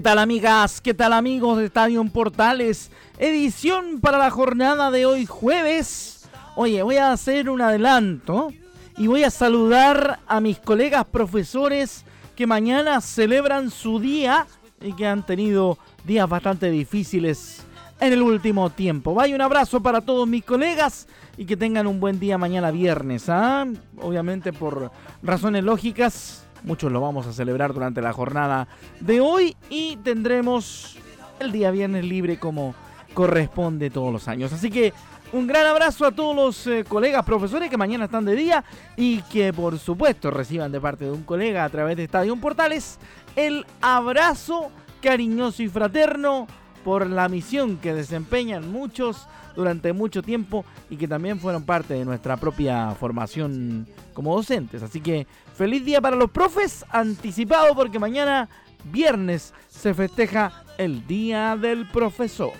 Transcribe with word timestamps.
¿Qué 0.00 0.04
tal 0.04 0.18
amigas? 0.18 0.80
¿Qué 0.80 0.94
tal 0.94 1.12
amigos 1.12 1.58
de 1.58 1.66
Estadio 1.66 2.02
Portales? 2.06 2.90
Edición 3.18 4.00
para 4.00 4.16
la 4.16 4.30
jornada 4.30 4.90
de 4.90 5.04
hoy 5.04 5.26
jueves. 5.26 6.26
Oye, 6.56 6.82
voy 6.82 6.96
a 6.96 7.12
hacer 7.12 7.50
un 7.50 7.60
adelanto 7.60 8.50
y 8.96 9.08
voy 9.08 9.24
a 9.24 9.30
saludar 9.30 10.20
a 10.26 10.40
mis 10.40 10.58
colegas 10.58 11.04
profesores 11.04 12.06
que 12.34 12.46
mañana 12.46 13.02
celebran 13.02 13.70
su 13.70 14.00
día 14.00 14.46
y 14.80 14.94
que 14.94 15.06
han 15.06 15.26
tenido 15.26 15.76
días 16.06 16.26
bastante 16.26 16.70
difíciles 16.70 17.62
en 18.00 18.14
el 18.14 18.22
último 18.22 18.70
tiempo. 18.70 19.12
Vaya 19.12 19.34
un 19.34 19.42
abrazo 19.42 19.82
para 19.82 20.00
todos 20.00 20.26
mis 20.26 20.44
colegas 20.46 21.08
y 21.36 21.44
que 21.44 21.58
tengan 21.58 21.86
un 21.86 22.00
buen 22.00 22.18
día 22.18 22.38
mañana 22.38 22.70
viernes. 22.70 23.28
¿ah? 23.28 23.66
Obviamente 23.98 24.54
por 24.54 24.92
razones 25.22 25.62
lógicas 25.62 26.46
Muchos 26.62 26.92
lo 26.92 27.00
vamos 27.00 27.26
a 27.26 27.32
celebrar 27.32 27.72
durante 27.72 28.02
la 28.02 28.12
jornada 28.12 28.68
de 29.00 29.20
hoy 29.20 29.56
y 29.68 29.96
tendremos 29.96 30.96
el 31.38 31.52
día 31.52 31.70
viernes 31.70 32.04
libre 32.04 32.38
como 32.38 32.74
corresponde 33.14 33.90
todos 33.90 34.12
los 34.12 34.28
años. 34.28 34.52
Así 34.52 34.70
que 34.70 34.92
un 35.32 35.46
gran 35.46 35.66
abrazo 35.66 36.06
a 36.06 36.12
todos 36.12 36.34
los 36.34 36.66
eh, 36.66 36.84
colegas 36.86 37.24
profesores 37.24 37.70
que 37.70 37.76
mañana 37.76 38.06
están 38.06 38.24
de 38.24 38.34
día 38.34 38.64
y 38.96 39.22
que 39.22 39.52
por 39.52 39.78
supuesto 39.78 40.30
reciban 40.30 40.72
de 40.72 40.80
parte 40.80 41.04
de 41.04 41.12
un 41.12 41.22
colega 41.22 41.64
a 41.64 41.68
través 41.68 41.96
de 41.96 42.04
Estadio 42.04 42.34
Portales 42.36 42.98
el 43.36 43.64
abrazo 43.80 44.70
cariñoso 45.00 45.62
y 45.62 45.68
fraterno 45.68 46.46
por 46.84 47.06
la 47.06 47.28
misión 47.28 47.76
que 47.76 47.94
desempeñan 47.94 48.72
muchos 48.72 49.28
durante 49.54 49.92
mucho 49.92 50.22
tiempo 50.22 50.64
y 50.88 50.96
que 50.96 51.08
también 51.08 51.38
fueron 51.38 51.64
parte 51.64 51.94
de 51.94 52.04
nuestra 52.04 52.36
propia 52.36 52.94
formación 52.94 53.86
como 54.14 54.34
docentes. 54.34 54.82
Así 54.82 55.00
que 55.00 55.26
feliz 55.54 55.84
día 55.84 56.00
para 56.00 56.16
los 56.16 56.30
profes, 56.30 56.84
anticipado 56.90 57.74
porque 57.74 57.98
mañana 57.98 58.48
viernes 58.84 59.52
se 59.68 59.94
festeja 59.94 60.64
el 60.78 61.06
Día 61.06 61.56
del 61.56 61.86
Profesor. 61.88 62.52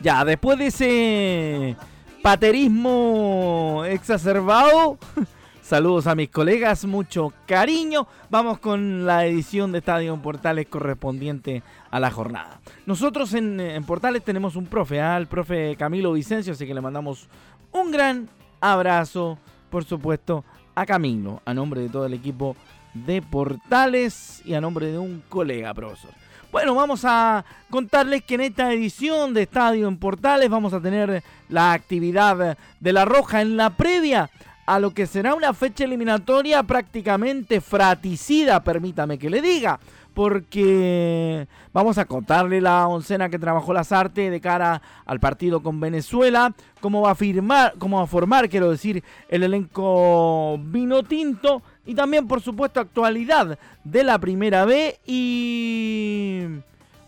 Ya, 0.00 0.24
después 0.24 0.58
de 0.58 0.66
ese 0.66 1.76
paterismo 2.22 3.84
exacerbado, 3.86 4.98
Saludos 5.68 6.06
a 6.06 6.14
mis 6.14 6.30
colegas, 6.30 6.86
mucho 6.86 7.30
cariño. 7.44 8.06
Vamos 8.30 8.58
con 8.58 9.04
la 9.04 9.26
edición 9.26 9.70
de 9.70 9.80
Estadio 9.80 10.14
en 10.14 10.22
Portales 10.22 10.66
correspondiente 10.66 11.62
a 11.90 12.00
la 12.00 12.10
jornada. 12.10 12.58
Nosotros 12.86 13.34
en, 13.34 13.84
Portales 13.86 14.24
tenemos 14.24 14.56
un 14.56 14.64
profe, 14.64 14.98
al 14.98 15.24
¿ah? 15.24 15.26
profe 15.28 15.76
Camilo 15.76 16.14
Vicencio, 16.14 16.54
así 16.54 16.66
que 16.66 16.72
le 16.72 16.80
mandamos 16.80 17.28
un 17.70 17.90
gran 17.90 18.30
abrazo, 18.62 19.36
por 19.68 19.84
supuesto, 19.84 20.42
a 20.74 20.86
Camilo, 20.86 21.42
a 21.44 21.52
nombre 21.52 21.82
de 21.82 21.90
todo 21.90 22.06
el 22.06 22.14
equipo 22.14 22.56
de 22.94 23.20
Portales 23.20 24.40
y 24.46 24.54
a 24.54 24.62
nombre 24.62 24.90
de 24.90 24.96
un 24.96 25.22
colega 25.28 25.74
profesor. 25.74 26.12
Bueno, 26.50 26.74
vamos 26.74 27.04
a 27.04 27.44
contarles 27.68 28.22
que 28.22 28.36
en 28.36 28.40
esta 28.40 28.72
edición 28.72 29.34
de 29.34 29.42
Estadio 29.42 29.86
en 29.86 29.98
Portales 29.98 30.48
vamos 30.48 30.72
a 30.72 30.80
tener 30.80 31.22
la 31.50 31.74
actividad 31.74 32.56
de 32.80 32.92
la 32.94 33.04
Roja 33.04 33.42
en 33.42 33.58
la 33.58 33.68
previa 33.68 34.30
a 34.68 34.78
lo 34.78 34.90
que 34.90 35.06
será 35.06 35.34
una 35.34 35.54
fecha 35.54 35.84
eliminatoria 35.84 36.62
prácticamente 36.62 37.62
fraticida, 37.62 38.62
permítame 38.62 39.18
que 39.18 39.30
le 39.30 39.40
diga, 39.40 39.80
porque 40.12 41.48
vamos 41.72 41.96
a 41.96 42.04
contarle 42.04 42.60
la 42.60 42.86
oncena 42.86 43.30
que 43.30 43.38
trabajó 43.38 43.72
las 43.72 43.92
artes 43.92 44.30
de 44.30 44.42
cara 44.42 44.82
al 45.06 45.20
partido 45.20 45.62
con 45.62 45.80
Venezuela, 45.80 46.54
cómo 46.82 47.00
va 47.00 47.12
a 47.12 47.14
firmar, 47.14 47.76
cómo 47.78 47.96
va 47.96 48.02
a 48.02 48.08
formar, 48.08 48.50
quiero 48.50 48.70
decir, 48.70 49.02
el 49.30 49.42
elenco 49.42 50.58
vino 50.58 51.02
tinto 51.02 51.62
y 51.86 51.94
también, 51.94 52.28
por 52.28 52.42
supuesto, 52.42 52.78
actualidad 52.78 53.58
de 53.84 54.04
la 54.04 54.18
primera 54.18 54.66
B 54.66 54.98
y, 55.06 56.42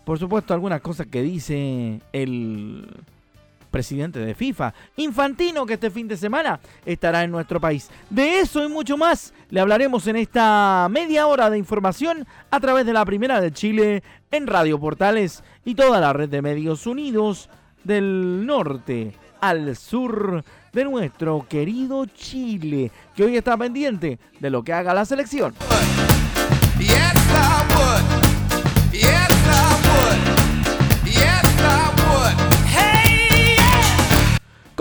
por 0.03 0.17
supuesto, 0.17 0.55
algunas 0.55 0.81
cosas 0.81 1.05
que 1.05 1.21
dice 1.21 2.01
el 2.11 2.87
presidente 3.71 4.19
de 4.19 4.35
FIFA, 4.35 4.73
Infantino, 4.97 5.65
que 5.65 5.73
este 5.73 5.89
fin 5.89 6.07
de 6.07 6.17
semana 6.17 6.59
estará 6.85 7.23
en 7.23 7.31
nuestro 7.31 7.59
país. 7.59 7.89
De 8.09 8.39
eso 8.39 8.63
y 8.63 8.69
mucho 8.69 8.97
más 8.97 9.33
le 9.49 9.59
hablaremos 9.59 10.05
en 10.07 10.17
esta 10.17 10.87
media 10.91 11.25
hora 11.27 11.49
de 11.49 11.57
información 11.57 12.27
a 12.51 12.59
través 12.59 12.85
de 12.85 12.93
la 12.93 13.05
Primera 13.05 13.41
de 13.41 13.51
Chile 13.51 14.03
en 14.29 14.45
Radio 14.45 14.79
Portales 14.79 15.43
y 15.65 15.75
toda 15.75 15.99
la 15.99 16.13
red 16.13 16.29
de 16.29 16.41
medios 16.41 16.85
unidos 16.85 17.49
del 17.83 18.45
norte 18.45 19.13
al 19.39 19.75
sur 19.75 20.43
de 20.71 20.85
nuestro 20.85 21.45
querido 21.49 22.05
Chile, 22.05 22.91
que 23.15 23.23
hoy 23.23 23.37
está 23.37 23.57
pendiente 23.57 24.19
de 24.39 24.49
lo 24.49 24.63
que 24.63 24.73
haga 24.73 24.93
la 24.93 25.05
selección. 25.05 25.53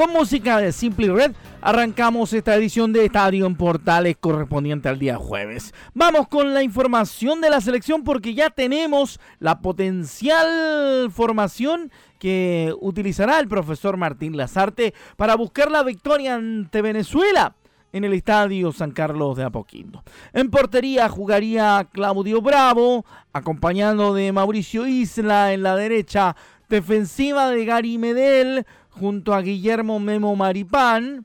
Con 0.01 0.15
música 0.15 0.57
de 0.57 0.73
Simply 0.73 1.09
Red 1.09 1.33
arrancamos 1.61 2.33
esta 2.33 2.57
edición 2.57 2.91
de 2.91 3.05
Estadio 3.05 3.45
en 3.45 3.55
Portales 3.55 4.17
correspondiente 4.19 4.89
al 4.89 4.99
día 4.99 5.17
jueves. 5.17 5.75
Vamos 5.93 6.27
con 6.27 6.55
la 6.55 6.63
información 6.63 7.43
de 7.43 7.51
la 7.51 7.61
selección 7.61 8.03
porque 8.03 8.33
ya 8.33 8.49
tenemos 8.49 9.21
la 9.41 9.61
potencial 9.61 11.11
formación 11.13 11.93
que 12.19 12.75
utilizará 12.81 13.41
el 13.41 13.49
profesor 13.49 13.99
Martín 13.99 14.39
Lazarte 14.39 14.95
para 15.19 15.37
buscar 15.37 15.71
la 15.71 15.83
victoria 15.83 16.37
ante 16.37 16.81
Venezuela 16.81 17.55
en 17.93 18.05
el 18.05 18.15
estadio 18.15 18.73
San 18.73 18.93
Carlos 18.93 19.37
de 19.37 19.45
Apoquindo. 19.45 20.03
En 20.33 20.51
portería 20.51 21.11
jugaría 21.11 21.87
Claudio 21.93 22.41
Bravo, 22.41 23.05
acompañado 23.35 24.15
de 24.15 24.33
Mauricio 24.33 24.87
Isla 24.87 25.53
en 25.53 25.63
la 25.63 25.77
derecha 25.77 26.37
defensiva 26.71 27.51
de 27.51 27.65
Gary 27.67 27.99
Medel, 27.99 28.65
junto 29.01 29.33
a 29.33 29.41
Guillermo 29.41 29.99
Memo 29.99 30.37
Maripán, 30.37 31.25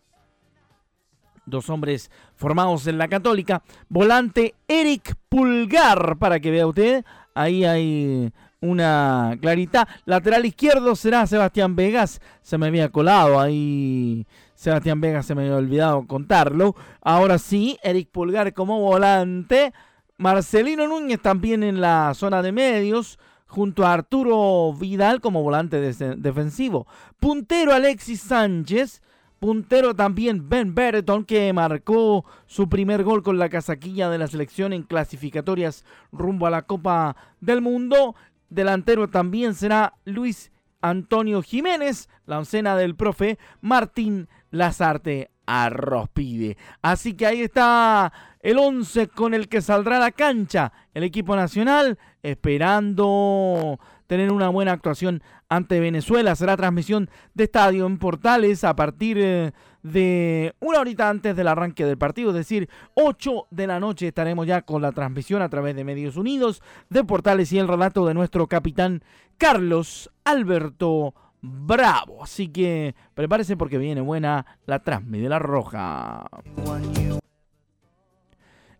dos 1.46 1.70
hombres 1.70 2.10
formados 2.38 2.88
en 2.88 2.98
la 2.98 3.10
Católica, 3.10 3.64
volante 3.90 4.56
Eric 4.66 5.16
Pulgar, 5.28 6.18
para 6.18 6.40
que 6.40 6.52
vea 6.52 6.68
usted, 6.68 7.04
ahí 7.34 7.66
hay 7.66 8.32
una 8.62 9.38
clarita, 9.42 9.90
lateral 10.06 10.46
izquierdo 10.46 10.96
será 10.96 11.28
Sebastián 11.28 11.76
Vegas, 11.76 12.22
se 12.42 12.58
me 12.58 12.68
había 12.68 12.88
colado 12.90 13.42
ahí. 13.42 14.26
Sebastián 14.54 15.02
Vegas 15.02 15.26
se 15.26 15.36
me 15.36 15.42
había 15.42 15.58
olvidado 15.58 16.08
contarlo. 16.08 16.78
Ahora 17.02 17.38
sí, 17.38 17.78
Eric 17.84 18.10
Pulgar 18.10 18.54
como 18.54 18.80
volante. 18.80 19.74
Marcelino 20.18 20.88
Núñez 20.88 21.22
también 21.22 21.62
en 21.62 21.82
la 21.82 22.14
zona 22.14 22.42
de 22.42 22.54
medios 22.54 23.20
junto 23.56 23.86
a 23.86 23.94
Arturo 23.94 24.74
Vidal 24.74 25.22
como 25.22 25.42
volante 25.42 25.80
defensivo. 25.80 26.88
Puntero 27.22 27.74
Alexis 27.74 28.20
Sánchez. 28.20 29.02
Puntero 29.40 29.96
también 29.96 30.50
Ben 30.50 30.76
Bereton, 30.76 31.24
que 31.24 31.54
marcó 31.54 32.26
su 32.48 32.68
primer 32.68 33.06
gol 33.06 33.24
con 33.24 33.40
la 33.40 33.48
casaquilla 33.48 34.10
de 34.10 34.18
la 34.18 34.28
selección 34.28 34.74
en 34.74 34.84
clasificatorias 34.84 35.86
rumbo 36.12 36.48
a 36.48 36.50
la 36.50 36.64
Copa 36.64 37.16
del 37.40 37.62
Mundo. 37.62 38.16
Delantero 38.50 39.10
también 39.10 39.54
será 39.54 39.94
Luis 40.04 40.52
Antonio 40.82 41.42
Jiménez, 41.42 42.10
la 42.26 42.40
oncena 42.40 42.76
del 42.76 42.96
profe 42.96 43.40
Martín 43.62 44.28
Lazarte 44.52 45.32
Arrospide. 45.46 46.58
Así 46.82 47.14
que 47.14 47.26
ahí 47.26 47.42
está 47.42 48.12
el 48.46 48.60
11 48.60 49.08
con 49.08 49.34
el 49.34 49.50
que 49.50 49.60
saldrá 49.60 49.98
a 49.98 50.00
la 50.00 50.12
cancha 50.12 50.72
el 50.94 51.02
equipo 51.02 51.36
nacional, 51.36 51.98
esperando 52.22 53.80
tener 54.06 54.32
una 54.32 54.50
buena 54.50 54.72
actuación 54.72 55.24
ante 55.50 55.80
Venezuela. 55.80 56.36
Será 56.36 56.56
transmisión 56.56 57.10
de 57.34 57.46
estadio 57.46 57.88
en 57.88 57.98
Portales 57.98 58.64
a 58.64 58.76
partir 58.76 59.18
eh, 59.20 59.52
de 59.82 60.54
una 60.60 60.80
horita 60.80 61.10
antes 61.10 61.36
del 61.36 61.48
arranque 61.48 61.86
del 61.86 61.98
partido, 61.98 62.30
es 62.30 62.36
decir, 62.36 62.70
8 62.94 63.48
de 63.50 63.66
la 63.66 63.80
noche 63.80 64.10
estaremos 64.10 64.46
ya 64.46 64.62
con 64.62 64.80
la 64.80 64.92
transmisión 64.92 65.42
a 65.42 65.50
través 65.50 65.76
de 65.76 65.84
Medios 65.84 66.16
Unidos 66.16 66.62
de 66.92 67.04
Portales 67.04 67.52
y 67.52 67.58
el 67.58 67.68
relato 67.68 68.06
de 68.06 68.14
nuestro 68.14 68.46
capitán 68.46 69.04
Carlos 69.40 70.12
Alberto 70.24 71.16
bravo. 71.42 72.24
Así 72.24 72.50
que 72.50 72.94
prepárese 73.16 73.58
porque 73.58 73.80
viene 73.80 74.02
buena 74.02 74.46
la 74.68 74.84
Transmi 74.84 75.20
de 75.20 75.30
la 75.30 75.40
Roja. 75.40 76.28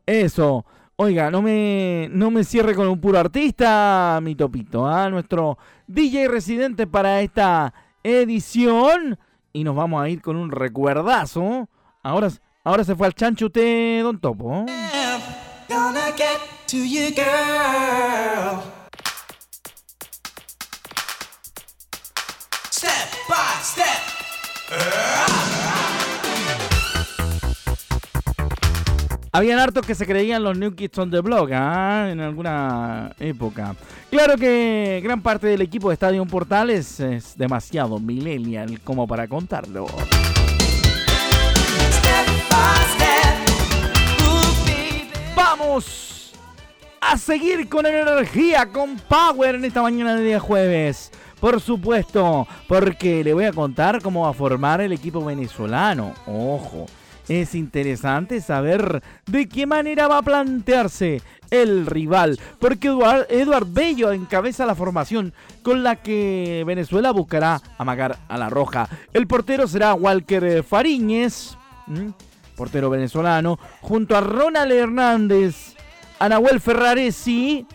Eso. 0.06 0.66
Oiga, 0.98 1.30
no 1.30 1.42
me, 1.42 2.08
no 2.12 2.32
me 2.32 2.44
cierre 2.46 2.74
con 2.74 2.88
un 2.88 3.02
puro 3.02 3.20
artista, 3.20 4.20
mi 4.22 4.36
topito. 4.36 4.88
¿ah? 4.88 5.10
Nuestro 5.10 5.58
DJ 5.88 6.30
residente 6.30 6.88
para 6.88 7.22
esta 7.22 7.74
edición. 8.04 9.20
Y 9.52 9.64
nos 9.64 9.76
vamos 9.76 10.02
a 10.02 10.10
ir 10.10 10.22
con 10.22 10.38
un 10.38 10.52
recuerdazo. 10.52 11.68
Ahora, 12.02 12.30
ahora 12.64 12.84
se 12.84 12.96
fue 12.96 13.08
al 13.08 13.14
chancho 13.14 13.48
usted, 13.48 14.04
don 14.04 14.20
Topo. 14.20 14.66
Habían 29.36 29.60
hartos 29.60 29.86
que 29.86 29.96
se 29.96 30.06
creían 30.06 30.42
los 30.44 30.58
New 30.58 30.76
Kids 30.76 30.98
on 30.98 31.12
the 31.12 31.20
Block 31.20 31.50
¿ah? 31.52 32.08
en 32.10 32.22
alguna 32.22 33.12
época. 33.20 33.76
Claro 34.10 34.38
que 34.38 35.02
gran 35.04 35.22
parte 35.22 35.46
del 35.48 35.60
equipo 35.60 35.90
de 35.90 35.96
Estadio 35.96 36.26
Portales 36.26 37.02
es 37.02 37.38
demasiado 37.38 38.00
millennial 38.00 38.80
como 38.80 39.06
para 39.06 39.28
contarlo. 39.28 39.88
Vamos 45.36 46.32
a 47.02 47.18
seguir 47.18 47.68
con 47.68 47.86
energía, 47.86 48.72
con 48.72 48.96
power 48.96 49.56
en 49.56 49.66
esta 49.66 49.82
mañana 49.82 50.16
de 50.16 50.24
día 50.24 50.40
jueves. 50.40 51.12
Por 51.42 51.60
supuesto, 51.60 52.48
porque 52.70 53.22
le 53.22 53.34
voy 53.34 53.44
a 53.44 53.52
contar 53.52 54.02
cómo 54.02 54.22
va 54.22 54.30
a 54.30 54.34
formar 54.34 54.80
el 54.80 54.94
equipo 54.94 55.26
venezolano. 55.26 56.14
Ojo, 56.26 56.86
es 57.28 57.56
interesante 57.56 58.42
saber 58.42 59.02
de 59.26 59.48
qué 59.48 59.66
manera 59.66 60.08
va 60.08 60.20
a 60.20 60.24
plantearse 60.24 61.22
el 61.52 61.86
rival, 61.86 62.40
porque 62.60 62.88
Eduard, 62.88 63.66
Bello 63.68 64.12
encabeza 64.12 64.66
la 64.66 64.76
formación 64.76 65.34
con 65.64 65.84
la 65.84 65.98
que 65.98 66.64
Venezuela 66.66 67.12
buscará 67.12 67.62
amagar 67.78 68.18
a 68.28 68.38
la 68.38 68.50
roja. 68.50 68.90
El 69.14 69.28
portero 69.28 69.68
será 69.68 69.94
Walker 69.94 70.64
Fariñez, 70.64 71.58
portero 72.56 72.90
venezolano, 72.90 73.60
junto 73.82 74.16
a 74.16 74.22
Ronald 74.22 74.72
Hernández, 74.72 75.76
a 76.20 76.30
Nahuel 76.30 76.60
Ferraresi, 76.60 77.68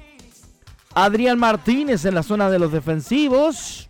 Adrián 0.95 1.39
Martínez 1.39 2.05
en 2.05 2.15
la 2.15 2.23
zona 2.23 2.51
de 2.51 2.59
los 2.59 2.73
defensivos. 2.73 3.90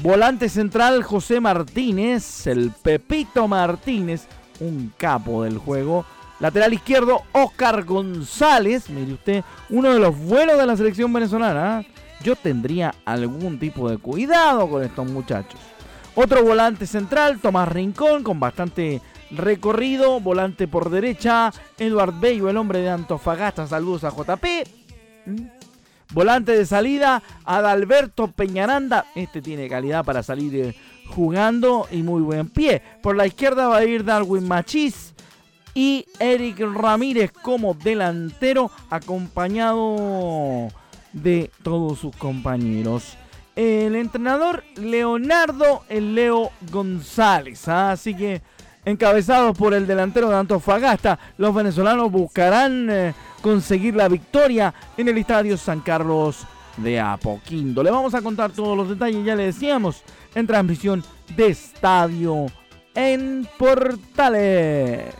Volante 0.00 0.48
central 0.48 1.02
José 1.02 1.40
Martínez, 1.40 2.46
el 2.46 2.70
Pepito 2.70 3.48
Martínez, 3.48 4.28
un 4.60 4.92
capo 4.96 5.42
del 5.42 5.58
juego. 5.58 6.04
Lateral 6.38 6.72
izquierdo 6.72 7.22
Oscar 7.32 7.82
González, 7.82 8.88
mire 8.90 9.14
usted, 9.14 9.44
uno 9.70 9.92
de 9.92 9.98
los 9.98 10.16
buenos 10.16 10.56
de 10.56 10.66
la 10.66 10.76
selección 10.76 11.12
venezolana. 11.12 11.84
Yo 12.22 12.36
tendría 12.36 12.94
algún 13.04 13.58
tipo 13.58 13.90
de 13.90 13.98
cuidado 13.98 14.70
con 14.70 14.84
estos 14.84 15.10
muchachos. 15.10 15.58
Otro 16.14 16.44
volante 16.44 16.86
central, 16.86 17.40
Tomás 17.40 17.68
Rincón, 17.68 18.22
con 18.22 18.38
bastante 18.38 19.02
recorrido. 19.32 20.20
Volante 20.20 20.68
por 20.68 20.90
derecha, 20.90 21.52
Eduard 21.76 22.20
Bello, 22.20 22.48
el 22.48 22.56
hombre 22.56 22.80
de 22.82 22.90
Antofagasta. 22.90 23.66
Saludos 23.66 24.04
a 24.04 24.10
JP. 24.10 25.57
Volante 26.12 26.52
de 26.52 26.64
salida, 26.64 27.22
Adalberto 27.44 28.28
Peñaranda. 28.28 29.06
Este 29.14 29.42
tiene 29.42 29.68
calidad 29.68 30.04
para 30.04 30.22
salir 30.22 30.56
eh, 30.56 30.74
jugando 31.06 31.86
y 31.90 32.02
muy 32.02 32.22
buen 32.22 32.48
pie. 32.48 32.82
Por 33.02 33.16
la 33.16 33.26
izquierda 33.26 33.68
va 33.68 33.78
a 33.78 33.84
ir 33.84 34.04
Darwin 34.04 34.48
Machís 34.48 35.14
y 35.74 36.06
Eric 36.18 36.60
Ramírez 36.60 37.30
como 37.30 37.74
delantero, 37.74 38.70
acompañado 38.90 40.68
de 41.12 41.50
todos 41.62 41.98
sus 41.98 42.16
compañeros. 42.16 43.16
El 43.54 43.94
entrenador 43.96 44.64
Leonardo 44.76 45.82
el 45.88 46.14
Leo 46.14 46.52
González. 46.70 47.68
¿ah? 47.68 47.92
Así 47.92 48.14
que 48.14 48.40
encabezados 48.84 49.56
por 49.58 49.74
el 49.74 49.86
delantero 49.86 50.30
de 50.30 50.36
Antofagasta, 50.36 51.18
los 51.36 51.54
venezolanos 51.54 52.10
buscarán 52.10 52.88
eh, 52.90 53.14
conseguir 53.40 53.94
la 53.94 54.08
victoria 54.08 54.74
en 54.96 55.08
el 55.08 55.18
Estadio 55.18 55.56
San 55.56 55.80
Carlos 55.80 56.46
de 56.76 57.00
Apoquindo. 57.00 57.82
Le 57.82 57.90
vamos 57.90 58.14
a 58.14 58.22
contar 58.22 58.52
todos 58.52 58.76
los 58.76 58.88
detalles, 58.88 59.24
ya 59.24 59.34
le 59.34 59.46
decíamos, 59.46 60.02
en 60.34 60.46
transmisión 60.46 61.04
de 61.36 61.48
Estadio 61.48 62.46
en 62.94 63.48
Portales. 63.58 65.14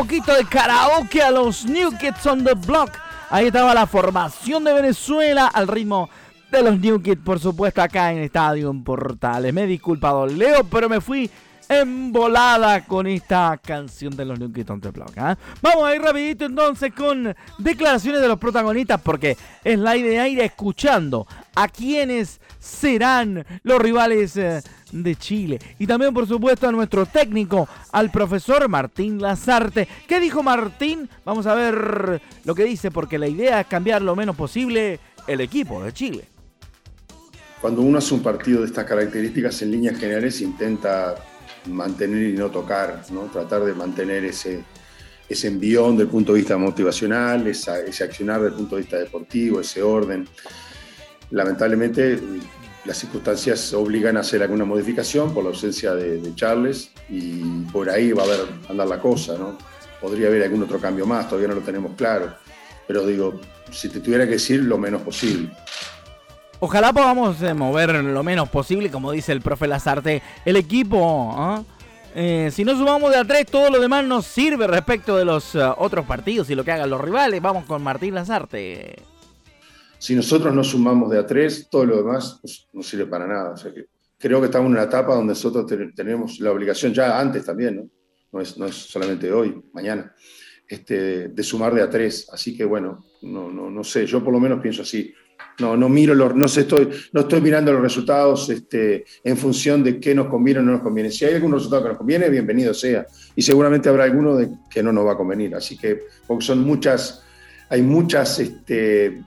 Poquito 0.00 0.34
de 0.34 0.46
karaoke 0.46 1.20
a 1.20 1.30
los 1.30 1.66
New 1.66 1.90
Kids 1.98 2.24
on 2.24 2.42
the 2.42 2.54
Block. 2.54 2.90
Ahí 3.28 3.48
estaba 3.48 3.74
la 3.74 3.86
formación 3.86 4.64
de 4.64 4.72
Venezuela 4.72 5.46
al 5.46 5.68
ritmo 5.68 6.08
de 6.50 6.62
los 6.62 6.80
New 6.80 7.02
Kids, 7.02 7.20
por 7.22 7.38
supuesto, 7.38 7.82
acá 7.82 8.10
en 8.10 8.20
Estadio 8.20 8.70
en 8.70 8.82
Portales. 8.82 9.52
Me 9.52 9.64
he 9.64 9.66
disculpado, 9.66 10.26
Leo, 10.26 10.64
pero 10.64 10.88
me 10.88 11.02
fui 11.02 11.30
embolada 11.68 12.86
con 12.86 13.06
esta 13.06 13.60
canción 13.62 14.16
de 14.16 14.24
los 14.24 14.38
New 14.38 14.50
Kids 14.50 14.70
on 14.70 14.80
the 14.80 14.90
Block. 14.90 15.12
¿ah? 15.18 15.36
Vamos 15.60 15.84
a 15.84 15.94
ir 15.94 16.00
rapidito 16.00 16.46
entonces 16.46 16.94
con 16.94 17.36
declaraciones 17.58 18.22
de 18.22 18.28
los 18.28 18.38
protagonistas 18.38 19.02
porque 19.02 19.36
es 19.62 19.78
la 19.78 19.98
idea 19.98 20.26
ir 20.26 20.40
escuchando 20.40 21.26
a 21.54 21.68
quienes 21.68 22.40
serán 22.58 23.44
los 23.64 23.78
rivales 23.78 24.34
eh, 24.38 24.62
de 24.92 25.16
Chile. 25.16 25.58
Y 25.78 25.86
también, 25.86 26.12
por 26.12 26.26
supuesto, 26.26 26.68
a 26.68 26.72
nuestro 26.72 27.06
técnico, 27.06 27.68
al 27.92 28.10
profesor 28.10 28.68
Martín 28.68 29.20
Lazarte. 29.20 29.88
¿Qué 30.06 30.20
dijo 30.20 30.42
Martín? 30.42 31.08
Vamos 31.24 31.46
a 31.46 31.54
ver 31.54 32.20
lo 32.44 32.54
que 32.54 32.64
dice, 32.64 32.90
porque 32.90 33.18
la 33.18 33.28
idea 33.28 33.60
es 33.60 33.66
cambiar 33.66 34.02
lo 34.02 34.16
menos 34.16 34.36
posible 34.36 35.00
el 35.26 35.40
equipo 35.40 35.82
de 35.82 35.92
Chile. 35.92 36.24
Cuando 37.60 37.82
uno 37.82 37.98
hace 37.98 38.14
un 38.14 38.22
partido 38.22 38.60
de 38.60 38.66
estas 38.66 38.86
características, 38.86 39.60
en 39.62 39.70
líneas 39.70 39.98
generales 39.98 40.40
intenta 40.40 41.14
mantener 41.66 42.30
y 42.30 42.32
no 42.32 42.50
tocar, 42.50 43.02
¿no? 43.10 43.22
tratar 43.24 43.64
de 43.64 43.74
mantener 43.74 44.24
ese, 44.24 44.64
ese 45.28 45.48
envión 45.48 45.92
desde 45.92 46.04
el 46.04 46.08
punto 46.08 46.32
de 46.32 46.38
vista 46.38 46.56
motivacional, 46.56 47.46
ese 47.46 48.02
accionar 48.02 48.40
desde 48.40 48.54
el 48.54 48.54
punto 48.54 48.76
de 48.76 48.82
vista 48.82 48.98
deportivo, 48.98 49.60
ese 49.60 49.82
orden. 49.82 50.26
Lamentablemente, 51.30 52.18
las 52.84 52.98
circunstancias 52.98 53.72
obligan 53.74 54.16
a 54.16 54.20
hacer 54.20 54.42
alguna 54.42 54.64
modificación 54.64 55.34
por 55.34 55.44
la 55.44 55.50
ausencia 55.50 55.94
de, 55.94 56.34
Charles 56.34 56.90
y 57.08 57.62
por 57.72 57.90
ahí 57.90 58.12
va 58.12 58.22
a 58.22 58.26
haber 58.26 58.40
andar 58.68 58.88
la 58.88 59.00
cosa, 59.00 59.36
¿no? 59.36 59.58
Podría 60.00 60.28
haber 60.28 60.44
algún 60.44 60.62
otro 60.62 60.80
cambio 60.80 61.04
más, 61.04 61.28
todavía 61.28 61.48
no 61.48 61.56
lo 61.56 61.60
tenemos 61.60 61.92
claro. 61.96 62.32
Pero 62.86 63.06
digo, 63.06 63.40
si 63.70 63.88
te 63.88 64.00
tuviera 64.00 64.24
que 64.24 64.32
decir, 64.32 64.62
lo 64.62 64.78
menos 64.78 65.02
posible. 65.02 65.50
Ojalá 66.58 66.92
podamos 66.92 67.40
eh, 67.42 67.54
mover 67.54 67.94
lo 67.94 68.22
menos 68.22 68.48
posible, 68.48 68.90
como 68.90 69.12
dice 69.12 69.32
el 69.32 69.40
profe 69.40 69.66
Lazarte, 69.66 70.22
el 70.44 70.56
equipo. 70.56 71.34
¿ah? 71.36 71.62
Eh, 72.14 72.50
si 72.52 72.64
no 72.64 72.76
sumamos 72.76 73.10
de 73.10 73.18
a 73.18 73.24
tres, 73.24 73.46
todo 73.46 73.70
lo 73.70 73.78
demás 73.78 74.04
nos 74.04 74.26
sirve 74.26 74.66
respecto 74.66 75.16
de 75.16 75.24
los 75.24 75.54
eh, 75.54 75.60
otros 75.76 76.06
partidos 76.06 76.50
y 76.50 76.54
lo 76.54 76.64
que 76.64 76.72
hagan 76.72 76.90
los 76.90 77.00
rivales. 77.00 77.40
Vamos 77.40 77.64
con 77.66 77.82
Martín 77.82 78.14
Lazarte. 78.14 79.09
Si 80.00 80.14
nosotros 80.14 80.54
no 80.54 80.64
sumamos 80.64 81.10
de 81.10 81.18
a 81.18 81.26
tres, 81.26 81.68
todo 81.70 81.84
lo 81.84 81.98
demás 81.98 82.38
pues, 82.40 82.66
no 82.72 82.82
sirve 82.82 83.04
para 83.04 83.26
nada. 83.26 83.50
O 83.50 83.56
sea 83.58 83.70
que 83.70 83.84
creo 84.18 84.40
que 84.40 84.46
estamos 84.46 84.68
en 84.68 84.72
una 84.72 84.84
etapa 84.84 85.14
donde 85.14 85.32
nosotros 85.32 85.70
tenemos 85.94 86.40
la 86.40 86.52
obligación, 86.52 86.94
ya 86.94 87.20
antes 87.20 87.44
también, 87.44 87.76
¿no? 87.76 87.90
No 88.32 88.40
es, 88.40 88.56
no 88.56 88.64
es 88.64 88.76
solamente 88.76 89.30
hoy, 89.30 89.62
mañana, 89.74 90.14
este, 90.66 91.28
de 91.28 91.42
sumar 91.42 91.74
de 91.74 91.82
a 91.82 91.90
tres. 91.90 92.30
Así 92.32 92.56
que 92.56 92.64
bueno, 92.64 93.04
no, 93.20 93.50
no, 93.50 93.70
no 93.70 93.84
sé, 93.84 94.06
yo 94.06 94.24
por 94.24 94.32
lo 94.32 94.40
menos 94.40 94.62
pienso 94.62 94.82
así. 94.82 95.12
No, 95.58 95.76
no 95.76 95.90
miro 95.90 96.14
los, 96.14 96.34
no 96.34 96.46
estoy, 96.46 96.88
no 97.12 97.20
estoy 97.20 97.42
mirando 97.42 97.70
los 97.70 97.82
resultados 97.82 98.48
este, 98.48 99.04
en 99.22 99.36
función 99.36 99.84
de 99.84 100.00
qué 100.00 100.14
nos 100.14 100.28
conviene 100.28 100.60
o 100.60 100.62
no 100.62 100.72
nos 100.72 100.82
conviene. 100.82 101.10
Si 101.10 101.26
hay 101.26 101.34
algún 101.34 101.52
resultado 101.52 101.82
que 101.82 101.88
nos 101.90 101.98
conviene, 101.98 102.30
bienvenido 102.30 102.72
sea. 102.72 103.06
Y 103.36 103.42
seguramente 103.42 103.90
habrá 103.90 104.04
alguno 104.04 104.34
de 104.34 104.48
que 104.70 104.82
no 104.82 104.94
nos 104.94 105.06
va 105.06 105.12
a 105.12 105.16
convenir. 105.18 105.54
Así 105.54 105.76
que, 105.76 106.04
porque 106.26 106.46
son 106.46 106.60
muchas, 106.60 107.22
hay 107.68 107.82
muchas, 107.82 108.38
este, 108.38 109.22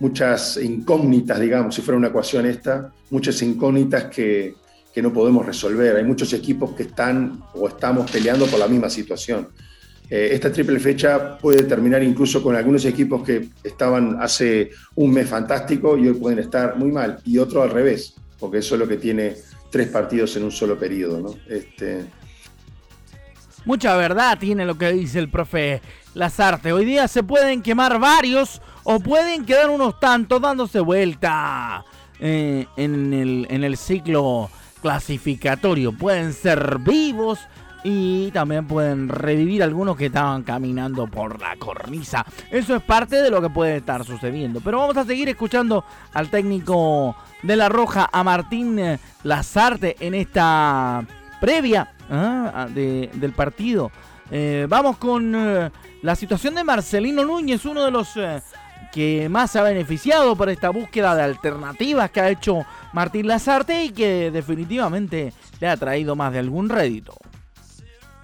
muchas 0.00 0.56
incógnitas, 0.58 1.40
digamos, 1.40 1.74
si 1.74 1.82
fuera 1.82 1.98
una 1.98 2.08
ecuación 2.08 2.46
esta, 2.46 2.92
muchas 3.10 3.40
incógnitas 3.42 4.04
que, 4.04 4.54
que 4.92 5.02
no 5.02 5.12
podemos 5.12 5.44
resolver. 5.44 5.96
Hay 5.96 6.04
muchos 6.04 6.32
equipos 6.32 6.72
que 6.72 6.84
están 6.84 7.42
o 7.54 7.68
estamos 7.68 8.10
peleando 8.10 8.46
por 8.46 8.58
la 8.58 8.68
misma 8.68 8.90
situación. 8.90 9.48
Eh, 10.08 10.28
esta 10.32 10.52
triple 10.52 10.78
fecha 10.78 11.36
puede 11.36 11.64
terminar 11.64 12.02
incluso 12.02 12.42
con 12.42 12.54
algunos 12.54 12.84
equipos 12.84 13.22
que 13.24 13.48
estaban 13.64 14.18
hace 14.20 14.70
un 14.94 15.12
mes 15.12 15.28
fantástico 15.28 15.98
y 15.98 16.08
hoy 16.08 16.14
pueden 16.14 16.38
estar 16.38 16.76
muy 16.76 16.92
mal, 16.92 17.18
y 17.24 17.38
otro 17.38 17.62
al 17.62 17.70
revés, 17.70 18.14
porque 18.38 18.58
eso 18.58 18.76
es 18.76 18.80
lo 18.80 18.86
que 18.86 18.98
tiene 18.98 19.34
tres 19.70 19.88
partidos 19.88 20.36
en 20.36 20.44
un 20.44 20.52
solo 20.52 20.78
periodo. 20.78 21.20
¿no? 21.20 21.34
Este... 21.48 22.06
Mucha 23.64 23.96
verdad 23.96 24.38
tiene 24.38 24.64
lo 24.64 24.78
que 24.78 24.92
dice 24.92 25.18
el 25.18 25.28
profe 25.28 25.82
Lazarte. 26.14 26.72
Hoy 26.72 26.84
día 26.84 27.08
se 27.08 27.24
pueden 27.24 27.62
quemar 27.62 27.98
varios 27.98 28.62
o 28.88 29.00
pueden 29.00 29.44
quedar 29.44 29.68
unos 29.68 29.98
tantos 29.98 30.40
dándose 30.40 30.78
vuelta 30.78 31.84
eh, 32.20 32.66
en, 32.76 33.12
el, 33.12 33.46
en 33.50 33.64
el 33.64 33.76
ciclo 33.76 34.48
clasificatorio. 34.80 35.90
Pueden 35.90 36.32
ser 36.32 36.78
vivos 36.78 37.40
y 37.82 38.30
también 38.30 38.68
pueden 38.68 39.08
revivir 39.08 39.64
algunos 39.64 39.96
que 39.96 40.06
estaban 40.06 40.44
caminando 40.44 41.08
por 41.08 41.40
la 41.40 41.56
cornisa. 41.56 42.24
Eso 42.48 42.76
es 42.76 42.82
parte 42.82 43.20
de 43.20 43.28
lo 43.28 43.42
que 43.42 43.50
puede 43.50 43.78
estar 43.78 44.04
sucediendo. 44.04 44.60
Pero 44.60 44.78
vamos 44.78 44.96
a 44.96 45.04
seguir 45.04 45.28
escuchando 45.28 45.84
al 46.14 46.30
técnico 46.30 47.16
de 47.42 47.56
La 47.56 47.68
Roja, 47.68 48.08
a 48.12 48.22
Martín 48.22 48.80
Lazarte, 49.24 49.96
en 49.98 50.14
esta 50.14 51.04
previa 51.40 51.92
¿ah? 52.08 52.68
del 52.72 53.32
partido. 53.34 53.90
Eh, 54.30 54.66
vamos 54.68 54.96
con 54.98 55.34
eh, 55.34 55.70
la 56.02 56.16
situación 56.16 56.54
de 56.54 56.64
Marcelino 56.64 57.24
Núñez, 57.24 57.64
uno 57.64 57.84
de 57.84 57.90
los 57.90 58.16
eh, 58.16 58.42
que 58.96 59.28
más 59.28 59.50
se 59.50 59.58
ha 59.58 59.62
beneficiado 59.62 60.34
por 60.34 60.48
esta 60.48 60.70
búsqueda 60.70 61.14
de 61.14 61.22
alternativas 61.22 62.10
que 62.10 62.20
ha 62.20 62.30
hecho 62.30 62.64
Martín 62.94 63.28
Lazarte 63.28 63.84
y 63.84 63.90
que 63.90 64.30
definitivamente 64.30 65.32
le 65.60 65.68
ha 65.68 65.76
traído 65.76 66.16
más 66.16 66.32
de 66.32 66.38
algún 66.38 66.68
rédito 66.68 67.14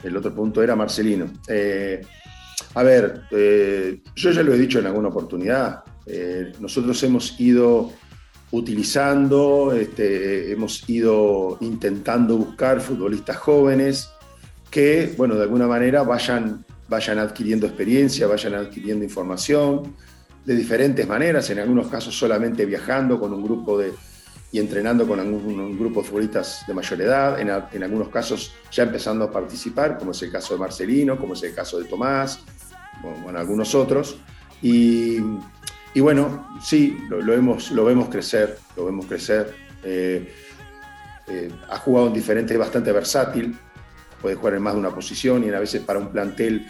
el 0.03 0.17
otro 0.17 0.35
punto 0.35 0.63
era 0.63 0.77
Marcelino. 0.77 1.27
Eh, 1.49 2.01
a 2.75 2.83
ver, 2.83 3.23
eh, 3.31 4.01
yo 4.15 4.31
ya 4.31 4.43
lo 4.43 4.55
he 4.55 4.59
dicho 4.59 4.79
en 4.79 4.87
alguna 4.87 5.09
oportunidad, 5.09 5.85
eh, 6.07 6.53
nosotros 6.61 7.03
hemos 7.03 7.39
ido 7.41 7.93
utilizando, 8.51 9.73
este, 9.73 10.53
hemos 10.53 10.89
ido 10.89 11.59
intentando 11.61 12.37
buscar 12.37 12.81
futbolistas 12.81 13.37
jóvenes 13.37 14.11
que, 14.71 15.15
bueno, 15.17 15.37
de 15.37 15.43
alguna 15.43 15.67
manera 15.67 16.03
vayan, 16.03 16.65
vayan 16.89 17.19
adquiriendo 17.19 17.67
experiencia, 17.67 18.27
vayan 18.27 18.55
adquiriendo 18.55 19.05
información 19.05 19.95
de 20.45 20.57
diferentes 20.57 21.07
maneras, 21.07 21.49
en 21.51 21.61
algunos 21.61 21.89
casos 21.89 22.17
solamente 22.19 22.67
viajando 22.67 23.19
con 23.21 23.33
un 23.33 23.43
grupo 23.43 23.79
de, 23.79 23.93
y 24.53 24.59
entrenando 24.59 25.07
con 25.07 25.19
algún, 25.19 25.79
grupo 25.79 26.03
de 26.03 26.09
futbolistas 26.09 26.65
de 26.67 26.75
mayor 26.75 27.01
edad, 27.01 27.41
en, 27.41 27.83
algunos 27.83 28.09
casos 28.11 28.53
ya 28.71 28.83
empezando 28.83 29.25
a 29.25 29.31
participar, 29.31 29.99
como 29.99 30.11
es 30.11 30.23
el 30.23 30.31
caso 30.31 30.55
de 30.55 30.61
Marcelino, 30.61 31.19
como 31.19 31.33
es 31.33 31.43
el 31.43 31.55
caso 31.55 31.79
de 31.79 31.87
Tomás, 31.87 32.41
bueno, 33.23 33.39
algunos 33.39 33.75
otros. 33.75 34.17
Y, 34.61 35.21
bueno, 35.97 36.59
sí, 36.63 36.99
lo, 37.09 37.25
vemos, 37.25 37.71
lo 37.71 37.85
vemos 37.85 38.09
crecer, 38.09 38.59
lo 38.77 38.85
vemos 38.85 39.07
crecer. 39.07 39.55
Eh, 39.83 40.33
eh, 41.29 41.51
ha 41.71 41.79
jugado 41.79 42.09
en 42.09 42.13
diferentes, 42.13 42.57
bastante 42.59 42.93
versátil, 42.93 43.57
puede 44.21 44.35
jugar 44.35 44.55
en 44.55 44.63
más 44.63 44.75
de 44.75 44.81
una 44.81 44.95
posición 44.95 45.45
y 45.45 45.51
a 45.51 45.61
veces 45.61 45.83
para 45.83 45.99
un 45.99 46.09
plantel, 46.09 46.67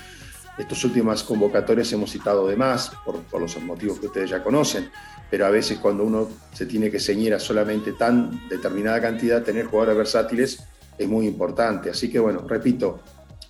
estas 0.58 0.84
últimas 0.84 1.22
convocatorias 1.22 1.92
hemos 1.92 2.10
citado 2.10 2.46
de 2.46 2.56
más, 2.56 2.92
por, 3.04 3.40
los 3.40 3.60
motivos 3.62 3.98
que 3.98 4.06
ustedes 4.06 4.30
ya 4.30 4.42
conocen 4.42 4.90
pero 5.32 5.46
a 5.46 5.50
veces 5.50 5.78
cuando 5.78 6.04
uno 6.04 6.28
se 6.52 6.66
tiene 6.66 6.90
que 6.90 7.00
ceñir 7.00 7.32
a 7.32 7.40
solamente 7.40 7.94
tan 7.94 8.46
determinada 8.50 9.00
cantidad, 9.00 9.42
tener 9.42 9.64
jugadores 9.64 9.96
versátiles 9.96 10.62
es 10.98 11.08
muy 11.08 11.26
importante. 11.26 11.88
Así 11.88 12.10
que 12.10 12.18
bueno, 12.18 12.44
repito, 12.46 13.00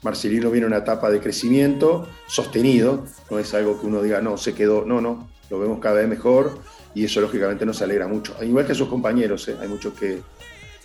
Marcelino 0.03 0.49
viene 0.49 0.69
una 0.69 0.77
etapa 0.77 1.11
de 1.11 1.19
crecimiento 1.19 2.07
sostenido, 2.29 3.05
no 3.33 3.41
es 3.41 3.53
algo 3.53 3.81
que 3.81 3.89
uno 3.89 4.01
diga, 4.01 4.21
no, 4.21 4.37
se 4.37 4.55
quedó, 4.55 4.85
no, 4.85 5.01
no, 5.01 5.29
lo 5.51 5.59
vemos 5.59 5.81
cada 5.81 5.97
vez 5.97 6.09
mejor 6.09 6.57
y 6.95 7.05
eso 7.05 7.21
lógicamente 7.21 7.67
nos 7.67 7.83
alegra 7.83 8.07
mucho. 8.07 8.37
Igual 8.41 8.65
que 8.65 8.77
sus 8.77 8.87
compañeros, 8.89 9.49
¿eh? 9.49 9.57
hay 9.61 9.67
muchos 9.67 9.93
que, 9.95 10.23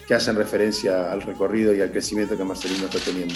que 0.08 0.16
hacen 0.16 0.36
referencia 0.36 1.12
al 1.12 1.22
recorrido 1.22 1.76
y 1.76 1.82
al 1.82 1.92
crecimiento 1.92 2.36
que 2.36 2.44
Marcelino 2.44 2.86
está 2.86 2.98
teniendo. 2.98 3.36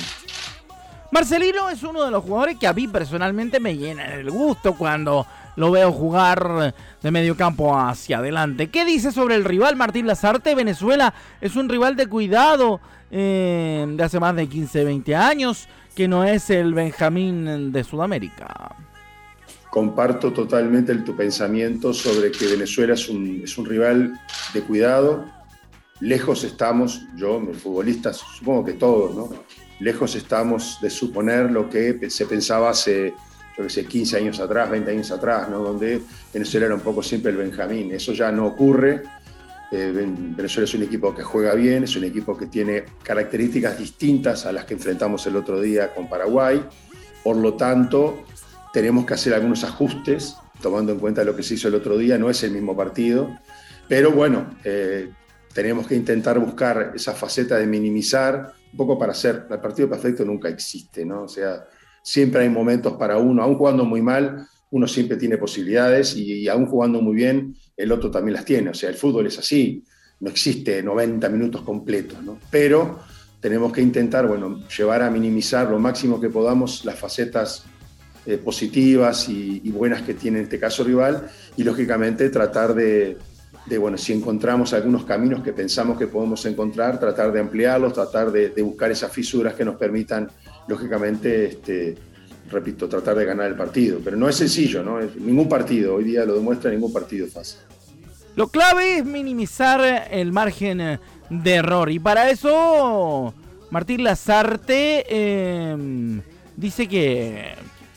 Marcelino 1.12 1.70
es 1.70 1.84
uno 1.84 2.06
de 2.06 2.12
los 2.12 2.24
jugadores 2.24 2.58
que 2.58 2.68
a 2.68 2.74
mí 2.74 2.88
personalmente 2.88 3.60
me 3.60 3.76
llena 3.76 4.16
el 4.16 4.32
gusto 4.32 4.76
cuando 4.76 5.28
lo 5.58 5.70
veo 5.70 5.92
jugar 5.92 6.74
de 7.02 7.12
medio 7.12 7.36
campo 7.36 7.78
hacia 7.78 8.20
adelante. 8.20 8.70
¿Qué 8.70 8.86
dice 8.86 9.12
sobre 9.12 9.36
el 9.36 9.44
rival 9.44 9.76
Martín 9.76 10.08
Lazarte? 10.08 10.56
Venezuela 10.56 11.14
es 11.42 11.58
un 11.58 11.68
rival 11.68 11.98
de 11.98 12.08
cuidado 12.08 12.80
eh, 13.12 13.86
de 13.90 14.04
hace 14.04 14.22
más 14.22 14.38
de 14.38 14.48
15, 14.48 14.86
20 14.86 15.14
años, 15.14 15.68
que 15.94 16.08
no 16.08 16.24
es 16.24 16.50
el 16.50 16.74
Benjamín 16.74 17.74
de 17.74 17.84
Sudamérica. 17.84 18.74
Comparto 19.70 20.32
totalmente 20.32 20.96
tu 20.96 21.14
pensamiento 21.14 21.94
sobre 21.94 22.32
que 22.32 22.48
Venezuela 22.48 22.94
es 22.94 23.10
un, 23.10 23.42
es 23.44 23.58
un 23.58 23.66
rival 23.66 24.18
de 24.54 24.62
cuidado. 24.62 25.26
Lejos 26.00 26.46
estamos, 26.46 27.02
yo, 27.18 27.38
mis 27.42 27.58
futbolistas, 27.58 28.24
supongo 28.38 28.64
que 28.64 28.74
todos, 28.74 29.14
¿no? 29.14 29.30
Lejos 29.82 30.16
estamos 30.16 30.78
de 30.82 30.90
suponer 30.90 31.52
lo 31.52 31.70
que 31.70 32.10
se 32.10 32.26
pensaba 32.28 32.70
hace 32.70 33.14
yo 33.58 33.64
que 33.64 33.70
sé, 33.70 33.86
15 33.86 34.18
años 34.18 34.40
atrás, 34.40 34.70
20 34.70 34.92
años 34.92 35.12
atrás, 35.12 35.50
¿no? 35.50 35.60
donde 35.60 36.02
Venezuela 36.34 36.68
era 36.68 36.76
un 36.76 36.82
poco 36.82 37.04
siempre 37.04 37.32
el 37.32 37.38
Benjamín. 37.38 37.92
Eso 37.92 38.14
ya 38.14 38.32
no 38.32 38.46
ocurre. 38.46 39.02
Eh, 39.72 39.92
Venezuela 39.94 40.66
es 40.66 40.74
un 40.74 40.84
equipo 40.84 41.14
que 41.16 41.24
juega 41.24 41.54
bien, 41.54 41.84
es 41.84 41.96
un 41.96 42.04
equipo 42.04 42.38
que 42.38 42.46
tiene 42.46 42.84
características 43.04 43.78
distintas 43.78 44.46
a 44.46 44.52
las 44.52 44.66
que 44.66 44.76
enfrentamos 44.76 45.26
el 45.28 45.36
otro 45.36 45.60
día 45.60 45.94
con 45.94 46.08
Paraguay. 46.08 46.64
Por 47.24 47.38
lo 47.38 47.56
tanto, 47.56 48.26
tenemos 48.74 49.06
que 49.06 49.14
hacer 49.14 49.34
algunos 49.34 49.64
ajustes, 49.64 50.36
tomando 50.62 50.92
en 50.92 51.00
cuenta 51.00 51.24
lo 51.24 51.36
que 51.36 51.44
se 51.44 51.56
hizo 51.56 51.68
el 51.68 51.76
otro 51.76 51.98
día. 51.98 52.18
No 52.18 52.30
es 52.30 52.44
el 52.44 52.52
mismo 52.52 52.76
partido, 52.76 53.30
pero 53.88 54.12
bueno, 54.12 54.56
eh, 54.64 55.10
tenemos 55.54 55.88
que 55.88 55.96
intentar 55.96 56.40
buscar 56.40 56.94
esa 56.96 57.14
faceta 57.14 57.58
de 57.58 57.66
minimizar, 57.66 58.54
un 58.72 58.78
poco 58.78 58.98
para 58.98 59.12
hacer. 59.12 59.48
El 59.50 59.60
partido 59.60 59.90
perfecto 59.90 60.26
nunca 60.26 60.50
existe, 60.50 61.06
¿no? 61.06 61.24
O 61.24 61.28
sea, 61.28 61.66
siempre 62.02 62.42
hay 62.42 62.50
momentos 62.50 62.94
para 62.94 63.18
uno, 63.18 63.44
aún 63.44 63.56
jugando 63.56 63.86
muy 63.86 64.02
mal, 64.02 64.48
uno 64.72 64.88
siempre 64.88 65.18
tiene 65.18 65.38
posibilidades 65.38 66.16
y, 66.16 66.48
aún 66.48 66.66
jugando 66.66 67.02
muy 67.02 67.16
bien, 67.16 67.56
el 67.76 67.92
otro 67.92 68.10
también 68.10 68.36
las 68.36 68.46
tiene. 68.46 68.70
O 68.70 68.74
sea, 68.74 68.90
el 68.90 68.96
fútbol 68.96 69.28
es 69.28 69.38
así, 69.38 69.84
no 70.20 70.30
existe 70.30 70.82
90 70.82 71.28
minutos 71.30 71.62
completos, 71.62 72.22
¿no? 72.24 72.40
Pero 72.50 73.00
tenemos 73.40 73.74
que 73.74 73.82
intentar, 73.82 74.28
bueno, 74.28 74.66
llevar 74.68 75.02
a 75.02 75.10
minimizar 75.10 75.70
lo 75.70 75.80
máximo 75.80 76.22
que 76.22 76.30
podamos 76.30 76.86
las 76.86 76.98
facetas 76.98 77.66
eh, 78.26 78.38
positivas 78.38 79.28
y, 79.30 79.60
buenas 79.72 80.04
que 80.04 80.14
tiene 80.14 80.38
en 80.38 80.44
este 80.44 80.60
caso 80.60 80.84
rival 80.84 81.28
y 81.58 81.64
lógicamente 81.64 82.30
tratar 82.30 82.76
de, 83.66 83.78
bueno, 83.78 83.98
si 83.98 84.14
encontramos 84.14 84.74
algunos 84.74 85.06
caminos 85.06 85.44
que 85.44 85.54
pensamos 85.54 85.98
que 85.98 86.08
podemos 86.08 86.46
encontrar, 86.46 87.00
tratar 87.00 87.32
de 87.32 87.40
ampliarlos, 87.40 87.94
tratar 87.94 88.32
de, 88.32 88.50
buscar 88.62 88.92
esas 88.92 89.12
fisuras 89.12 89.54
que 89.54 89.64
nos 89.64 89.76
permitan 89.76 90.30
lógicamente, 90.68 91.46
este, 91.46 91.96
repito, 92.50 92.90
tratar 92.90 93.16
de 93.16 93.26
ganar 93.26 93.48
el 93.48 93.56
partido. 93.56 94.00
Pero 94.04 94.18
no 94.18 94.28
es 94.28 94.36
sencillo, 94.36 94.84
¿no? 94.84 95.00
ningún 95.00 95.48
partido, 95.48 95.96
hoy 95.96 96.06
día 96.06 96.26
lo 96.26 96.36
demuestra, 96.36 96.72
ningún 96.72 96.92
partido 96.92 97.28
fácil. 97.28 97.60
Lo 98.36 98.48
clave 98.48 99.00
es 99.00 99.06
minimizar 99.06 100.08
el 100.10 100.32
margen 100.32 101.00
de 101.30 101.54
error. 101.54 101.92
Y 101.92 102.00
para 102.00 102.30
eso, 102.30 103.34
Martín 103.70 104.04
Lazarte 104.04 105.06
em, 105.72 106.22
dice 106.56 106.88
que 106.88 107.56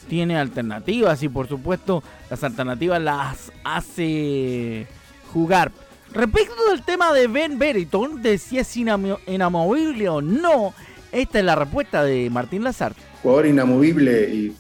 tiene 0.09 0.37
alternativas 0.37 1.23
y 1.23 1.29
por 1.29 1.49
supuesto 1.49 2.03
las 2.31 2.45
alternativas 2.45 3.01
las 3.01 3.53
hace 3.65 4.87
jugar. 5.35 5.73
Respecto 6.13 6.55
del 6.71 6.85
tema 6.85 7.13
de 7.13 7.27
Ben 7.27 7.59
Beriton, 7.59 8.23
de 8.23 8.39
si 8.39 8.59
es 8.59 8.77
inamovible 8.77 10.09
o 10.09 10.23
no, 10.23 10.73
esta 11.11 11.41
es 11.41 11.45
la 11.45 11.57
respuesta 11.57 12.05
de 12.05 12.31
Martín 12.31 12.63
Lazarte. 12.63 13.03
Jugador 13.21 13.47
inamovible 13.47 14.31
y 14.31 14.57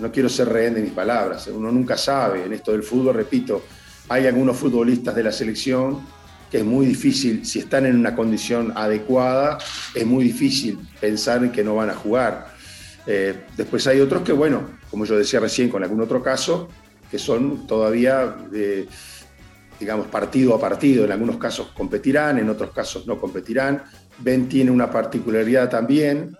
no 0.00 0.10
quiero 0.10 0.28
ser 0.28 0.48
rehén 0.48 0.74
de 0.74 0.80
mis 0.80 0.92
palabras, 0.92 1.48
uno 1.48 1.70
nunca 1.70 1.98
sabe 1.98 2.44
en 2.44 2.52
esto 2.54 2.72
del 2.72 2.82
fútbol, 2.82 3.14
repito, 3.14 3.62
hay 4.08 4.26
algunos 4.26 4.56
futbolistas 4.56 5.14
de 5.14 5.22
la 5.22 5.32
selección 5.32 6.00
que 6.50 6.58
es 6.58 6.64
muy 6.64 6.86
difícil, 6.86 7.44
si 7.44 7.58
están 7.58 7.84
en 7.84 7.96
una 7.96 8.14
condición 8.14 8.72
adecuada, 8.76 9.58
es 9.94 10.06
muy 10.06 10.24
difícil 10.24 10.78
pensar 11.00 11.50
que 11.50 11.64
no 11.64 11.74
van 11.74 11.90
a 11.90 11.94
jugar. 11.94 12.54
Eh, 13.06 13.34
después 13.56 13.86
hay 13.86 14.00
otros 14.00 14.22
que, 14.22 14.32
bueno, 14.32 14.62
como 14.88 15.04
yo 15.04 15.18
decía 15.18 15.40
recién 15.40 15.68
con 15.68 15.82
algún 15.82 16.00
otro 16.00 16.22
caso, 16.22 16.68
que 17.10 17.18
son 17.18 17.66
todavía 17.66 18.36
digamos, 19.78 20.06
partido 20.06 20.54
a 20.54 20.60
partido. 20.60 21.04
En 21.04 21.12
algunos 21.12 21.36
casos 21.36 21.68
competirán, 21.74 22.38
en 22.38 22.48
otros 22.48 22.70
casos 22.70 23.06
no 23.06 23.18
competirán. 23.18 23.82
Ben 24.18 24.48
tiene 24.48 24.70
una 24.70 24.90
particularidad 24.90 25.68
también, 25.68 26.36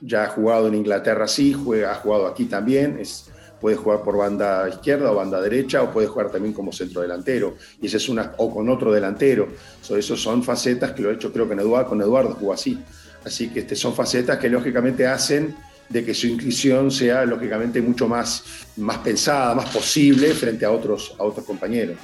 ya 0.00 0.24
ha 0.24 0.26
jugado 0.28 0.68
en 0.68 0.74
Inglaterra 0.74 1.26
sí, 1.26 1.52
juega, 1.52 1.92
ha 1.92 1.94
jugado 1.94 2.26
aquí 2.26 2.44
también, 2.44 2.98
es, 3.00 3.30
puede 3.60 3.76
jugar 3.76 4.02
por 4.02 4.18
banda 4.18 4.68
izquierda 4.68 5.10
o 5.10 5.14
banda 5.14 5.40
derecha 5.40 5.82
o 5.82 5.90
puede 5.90 6.06
jugar 6.06 6.30
también 6.30 6.52
como 6.52 6.70
centro 6.70 7.00
delantero 7.00 7.56
y 7.80 7.86
esa 7.86 7.96
es 7.96 8.08
una 8.10 8.32
o 8.36 8.52
con 8.52 8.68
otro 8.68 8.92
delantero. 8.92 9.48
So, 9.80 9.96
esos 9.96 10.22
son 10.22 10.42
facetas 10.42 10.92
que 10.92 11.02
lo 11.02 11.10
he 11.10 11.14
hecho 11.14 11.32
creo 11.32 11.46
que 11.46 11.54
en 11.54 11.60
Eduardo, 11.60 11.88
con 11.88 12.02
Eduardo 12.02 12.34
jugó 12.34 12.52
así. 12.52 12.78
Así 13.24 13.48
que 13.48 13.60
este, 13.60 13.74
son 13.74 13.94
facetas 13.94 14.38
que 14.38 14.50
lógicamente 14.50 15.06
hacen 15.06 15.56
de 15.88 16.04
que 16.04 16.12
su 16.12 16.26
inclusión 16.26 16.90
sea 16.90 17.24
lógicamente 17.24 17.80
mucho 17.80 18.06
más, 18.06 18.44
más 18.76 18.98
pensada, 18.98 19.54
más 19.54 19.70
posible 19.70 20.34
frente 20.34 20.64
a 20.64 20.70
otros, 20.70 21.14
a 21.18 21.24
otros 21.24 21.46
compañeros. 21.46 21.96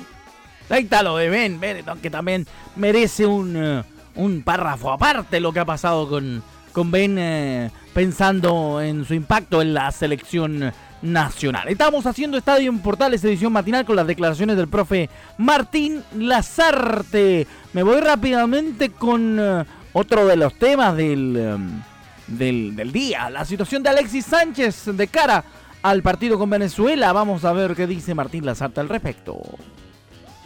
Ahí 0.71 0.85
está 0.85 1.03
lo 1.03 1.17
de 1.17 1.29
Ben, 1.29 1.61
que 2.01 2.11
también 2.11 2.47
merece 2.77 3.27
un, 3.27 3.57
eh, 3.57 3.83
un 4.15 4.43
párrafo 4.43 4.93
aparte 4.93 5.41
lo 5.41 5.53
que 5.53 5.59
ha 5.61 5.65
pasado 5.65 6.09
con, 6.09 6.43
con 6.73 6.91
Ben 6.93 7.17
eh, 7.19 7.71
pensando 7.93 8.81
en 8.81 9.05
su 9.05 9.15
impacto 9.15 9.63
en 9.63 9.75
la 9.75 9.91
selección 9.91 10.73
nacional. 11.03 11.69
Estamos 11.69 12.07
haciendo 12.07 12.37
Estadio 12.37 12.71
en 12.71 12.79
Portales 12.79 13.25
edición 13.25 13.53
matinal 13.53 13.85
con 13.85 13.97
las 13.97 14.07
declaraciones 14.07 14.57
del 14.57 14.69
profe 14.69 15.11
Martín 15.39 16.05
Lazarte. 16.17 17.49
Me 17.73 17.83
voy 17.83 18.01
rápidamente 18.01 18.91
con 18.91 19.39
eh, 19.41 19.65
otro 19.93 20.25
de 20.27 20.37
los 20.37 20.55
temas 20.55 20.97
em, 20.99 21.83
del, 22.29 22.77
del, 22.77 22.93
día, 22.93 23.29
la 23.29 23.45
situación 23.45 23.83
de 23.83 23.89
Alexis 23.89 24.27
Sánchez 24.27 24.85
de 24.85 25.09
cara 25.09 25.45
al 25.83 26.03
partido 26.03 26.39
con 26.39 26.49
Venezuela. 26.49 27.13
Vamos 27.13 27.45
a 27.45 27.53
ver 27.53 27.75
qué 27.75 27.89
dice 27.89 28.15
Martín 28.15 28.47
Lazarte 28.47 28.79
al 28.79 28.89
respecto. 28.89 29.43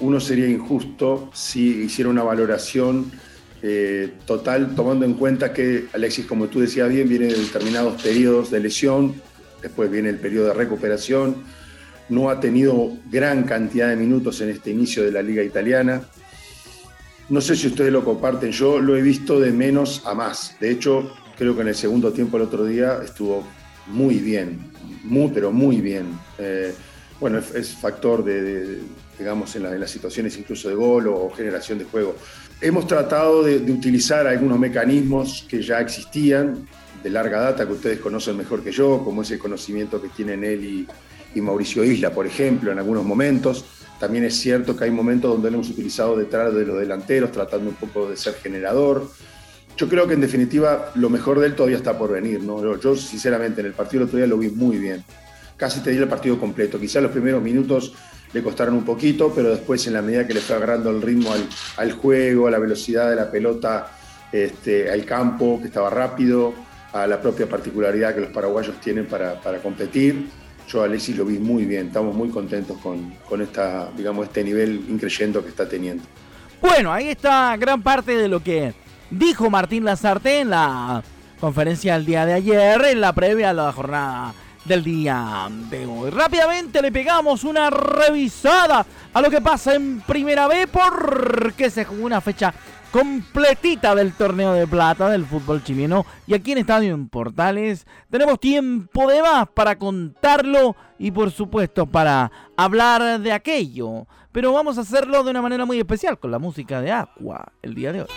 Uno 0.01 0.21
sería 0.21 0.49
injusto 0.49 1.31
si 1.33 1.85
hiciera 1.85 2.11
una 2.11 2.23
valoración 2.23 3.13
eh, 3.63 4.13
total, 4.27 4.75
tomando 4.75 5.07
en 5.07 5.15
cuenta 5.15 5.53
que 5.53 5.87
Alexis, 5.93 6.27
como 6.27 6.49
tú 6.49 6.61
decías 6.61 6.89
bien, 6.89 7.09
viene 7.09 7.27
de 7.27 7.35
determinados 7.35 8.03
periodos 8.03 8.51
de 8.51 8.61
lesión, 8.61 9.15
después 9.63 9.91
viene 9.91 10.11
el 10.11 10.19
periodo 10.19 10.49
de 10.49 10.55
recuperación, 10.55 11.37
no 12.09 12.29
ha 12.29 12.41
tenido 12.41 12.93
gran 13.11 13.45
cantidad 13.45 13.89
de 13.89 13.97
minutos 13.97 14.41
en 14.41 14.51
este 14.51 14.71
inicio 14.71 15.03
de 15.03 15.13
la 15.13 15.23
liga 15.23 15.43
italiana. 15.43 16.03
No 17.31 17.41
sé 17.41 17.57
si 17.57 17.69
ustedes 17.69 17.91
lo 17.91 18.05
comparten, 18.05 18.53
yo 18.53 18.79
lo 18.79 18.97
he 18.97 19.03
visto 19.03 19.41
de 19.41 19.51
menos 19.51 20.03
a 20.05 20.15
más. 20.15 20.57
De 20.61 20.71
hecho, 20.71 21.11
creo 21.39 21.55
que 21.55 21.63
en 21.63 21.69
el 21.69 21.75
segundo 21.75 22.13
tiempo 22.13 22.37
el 22.37 22.43
otro 22.43 22.67
día 22.67 23.01
estuvo 23.03 23.47
muy 23.87 24.17
bien, 24.17 24.71
muy, 25.05 25.31
pero 25.33 25.53
muy 25.53 25.81
bien. 25.81 26.07
Eh, 26.39 26.75
bueno, 27.21 27.39
es, 27.39 27.75
factor 27.75 28.25
de, 28.25 28.81
digamos, 29.19 29.55
en, 29.57 29.81
las 29.81 29.91
situaciones 29.91 30.37
incluso 30.37 30.69
de 30.69 30.75
gol 30.75 31.09
o 31.09 31.31
generación 31.31 31.79
de 31.79 31.85
juego. 31.85 32.17
Hemos 32.61 32.87
tratado 32.87 33.43
de, 33.43 33.57
utilizar 33.57 34.27
algunos 34.27 34.59
mecanismos 34.59 35.45
que 35.49 35.63
ya 35.63 35.81
existían 35.81 36.67
de 37.03 37.11
larga 37.11 37.41
data, 37.41 37.67
que 37.67 37.73
ustedes 37.73 37.99
conocen 38.01 38.37
mejor 38.37 38.63
que 38.63 38.73
yo, 38.73 39.03
como 39.05 39.23
ese 39.23 39.39
conocimiento 39.39 40.01
que 40.01 40.09
tienen 40.09 40.45
él 40.45 40.65
y, 40.65 40.89
Mauricio 41.41 41.83
Isla, 41.83 42.11
por 42.11 42.29
ejemplo, 42.29 42.71
en 42.71 42.79
algunos 42.79 43.05
momentos. 43.05 43.65
También 43.99 44.25
es 44.25 44.37
cierto 44.37 44.77
que 44.77 44.85
hay 44.85 44.93
momentos 44.93 45.33
donde 45.33 45.51
lo 45.51 45.57
hemos 45.57 45.69
utilizado 45.69 46.17
detrás 46.17 46.55
de 46.55 46.65
los 46.65 46.79
delanteros, 46.79 47.33
tratando 47.33 47.71
un 47.71 47.75
poco 47.75 48.09
de 48.09 48.17
ser 48.17 48.35
generador. 48.35 49.11
Yo 49.77 49.89
creo 49.89 50.07
que 50.07 50.15
en 50.15 50.21
definitiva 50.21 50.93
lo 50.95 51.11
mejor 51.11 51.41
de 51.41 51.47
él 51.47 51.57
todavía 51.57 51.77
está 51.77 51.99
por 51.99 52.13
venir. 52.13 52.43
¿no? 52.45 52.79
Yo, 52.79 52.95
sinceramente 52.95 53.61
en 53.61 53.67
el 53.67 53.73
partido 53.73 54.01
del 54.01 54.09
otro 54.09 54.19
día 54.19 54.29
lo 54.29 54.39
vi 54.39 54.49
muy 54.49 54.79
bien. 54.79 55.05
Casi 55.57 55.81
te 55.81 55.91
di 55.91 55.99
el 55.99 56.09
partido 56.09 56.39
completo. 56.39 56.79
Quizás 56.79 57.03
los 57.03 57.13
primeros 57.13 57.43
minutos 57.43 57.95
le 58.35 58.43
costaron 58.43 58.75
un 58.75 58.85
poquito, 58.85 59.33
pero 59.33 59.51
después 59.51 59.87
en 59.87 59.93
la 59.93 60.03
medida 60.03 60.27
que 60.27 60.35
le 60.35 60.41
fue 60.41 60.57
agarrando 60.57 60.91
el 60.91 61.01
ritmo 61.01 61.31
al, 61.77 61.93
juego, 61.93 62.49
a 62.49 62.51
la 62.51 62.59
velocidad 62.59 63.09
de 63.09 63.15
la 63.15 63.31
pelota, 63.31 63.93
este, 64.33 64.91
al 64.91 65.05
campo, 65.05 65.61
que 65.61 65.69
estaba 65.69 65.89
rápido, 65.89 66.53
a 66.93 67.07
la 67.07 67.21
propia 67.21 67.49
particularidad 67.49 68.13
que 68.13 68.21
los 68.21 68.31
paraguayos 68.31 68.81
tienen 68.81 69.07
para, 69.07 69.41
competir. 69.63 70.27
Yo 70.67 70.83
a 70.83 70.87
Alexis 70.87 71.17
lo 71.17 71.25
vi 71.25 71.39
muy 71.39 71.65
bien, 71.65 71.87
estamos 71.87 72.13
muy 72.13 72.29
contentos 72.29 72.77
con, 72.79 73.15
con 73.29 73.41
esta, 73.41 73.89
digamos, 73.97 74.27
este 74.27 74.43
nivel 74.43 74.85
increyendo 74.89 75.41
que 75.41 75.51
está 75.51 75.69
teniendo. 75.69 76.03
Bueno, 76.61 76.93
ahí 76.93 77.11
está 77.11 77.57
gran 77.57 77.83
parte 77.83 78.17
de 78.17 78.27
lo 78.27 78.43
que 78.43 78.75
dijo 79.11 79.49
Martín 79.49 79.85
Lazarte 79.85 80.41
en 80.41 80.51
la 80.51 81.05
conferencia 81.39 81.95
del 81.95 82.07
día 82.07 82.27
de 82.27 82.33
ayer, 82.33 82.85
en 82.87 83.01
la 83.01 83.13
previa 83.13 83.51
a 83.51 83.53
la 83.53 83.71
jornada 83.71 84.35
del 84.65 84.83
día 84.83 85.49
de 85.71 85.87
hoy. 85.87 86.11
Rápidamente 86.11 86.81
le 86.81 86.93
pegamos 86.93 87.45
una 87.45 87.71
revisada 87.71 88.87
a 89.13 89.21
lo 89.21 89.31
que 89.31 89.41
pasa 89.41 89.75
en 89.75 90.01
Primera 90.01 90.49
B 90.49 90.67
porque 90.67 91.71
se 91.71 91.85
jugó 91.85 92.07
una 92.07 92.21
fecha 92.21 92.55
completita 92.91 93.93
del 93.95 94.13
torneo 94.13 94.53
de 94.53 94.69
plata 94.69 95.09
del 95.09 95.27
fútbol 95.27 95.65
chileno 95.65 96.07
y 96.29 96.35
aquí 96.35 96.53
en 96.53 96.59
Estadio 96.59 96.95
en 96.95 97.09
Portales 97.09 97.89
tenemos 98.09 98.39
tiempo 98.39 99.11
de 99.11 99.21
más 99.21 99.49
para 99.49 99.77
contarlo 99.77 100.77
y 100.97 101.11
por 101.11 101.33
supuesto 101.33 101.87
para 101.87 102.31
hablar 102.57 103.19
de 103.21 103.33
aquello, 103.33 104.07
pero 104.31 104.53
vamos 104.53 104.79
a 104.79 104.83
hacerlo 104.83 105.25
de 105.25 105.33
una 105.33 105.43
manera 105.43 105.65
muy 105.65 105.79
especial 105.81 106.21
con 106.21 106.31
la 106.31 106.39
música 106.39 106.81
de 106.81 106.93
Aqua 106.93 107.53
el 107.63 107.75
día 107.75 107.93
de 107.93 108.03
hoy. 108.03 108.09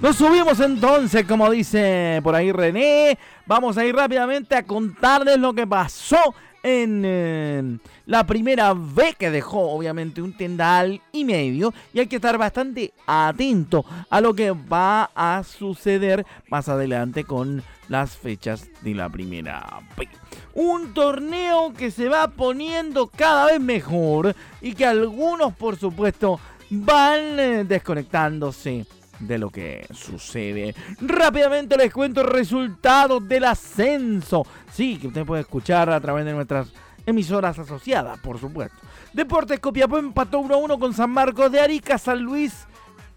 Nos 0.00 0.14
subimos 0.14 0.60
entonces, 0.60 1.24
como 1.24 1.50
dice 1.50 2.20
por 2.22 2.32
ahí 2.36 2.52
René. 2.52 3.18
Vamos 3.46 3.76
a 3.76 3.84
ir 3.84 3.96
rápidamente 3.96 4.54
a 4.54 4.62
contarles 4.62 5.38
lo 5.38 5.52
que 5.52 5.66
pasó 5.66 6.34
en 6.62 7.02
eh, 7.04 7.78
la 8.06 8.24
primera 8.24 8.74
vez 8.74 9.16
que 9.16 9.30
dejó 9.30 9.70
obviamente 9.70 10.22
un 10.22 10.36
tendal 10.36 11.00
y 11.10 11.24
medio 11.24 11.74
y 11.92 11.98
hay 11.98 12.06
que 12.06 12.16
estar 12.16 12.38
bastante 12.38 12.92
atento 13.08 13.84
a 14.08 14.20
lo 14.20 14.34
que 14.34 14.52
va 14.52 15.10
a 15.16 15.42
suceder 15.42 16.24
más 16.48 16.68
adelante 16.68 17.24
con 17.24 17.64
las 17.88 18.16
fechas 18.16 18.68
de 18.82 18.94
la 18.94 19.08
primera 19.08 19.80
B. 19.96 20.08
Un 20.54 20.94
torneo 20.94 21.72
que 21.74 21.90
se 21.90 22.08
va 22.08 22.28
poniendo 22.28 23.08
cada 23.08 23.46
vez 23.46 23.60
mejor 23.60 24.36
y 24.60 24.74
que 24.74 24.86
algunos 24.86 25.54
por 25.54 25.76
supuesto 25.76 26.38
van 26.70 27.40
eh, 27.40 27.64
desconectándose 27.64 28.86
de 29.20 29.38
lo 29.38 29.50
que 29.50 29.86
sucede. 29.92 30.74
Rápidamente 31.00 31.76
les 31.76 31.92
cuento 31.92 32.20
el 32.20 32.28
resultado 32.28 33.20
del 33.20 33.44
ascenso. 33.44 34.46
Sí, 34.72 34.98
que 34.98 35.08
usted 35.08 35.26
puede 35.26 35.42
escuchar 35.42 35.90
a 35.90 36.00
través 36.00 36.24
de 36.24 36.32
nuestras 36.32 36.72
emisoras 37.06 37.58
asociadas, 37.58 38.18
por 38.20 38.38
supuesto. 38.38 38.76
Deportes 39.12 39.60
Copiapó 39.60 39.98
empató 39.98 40.40
1-1 40.40 40.78
con 40.78 40.92
San 40.92 41.10
Marcos 41.10 41.50
de 41.50 41.60
Arica, 41.60 41.98
San 41.98 42.20
Luis 42.20 42.66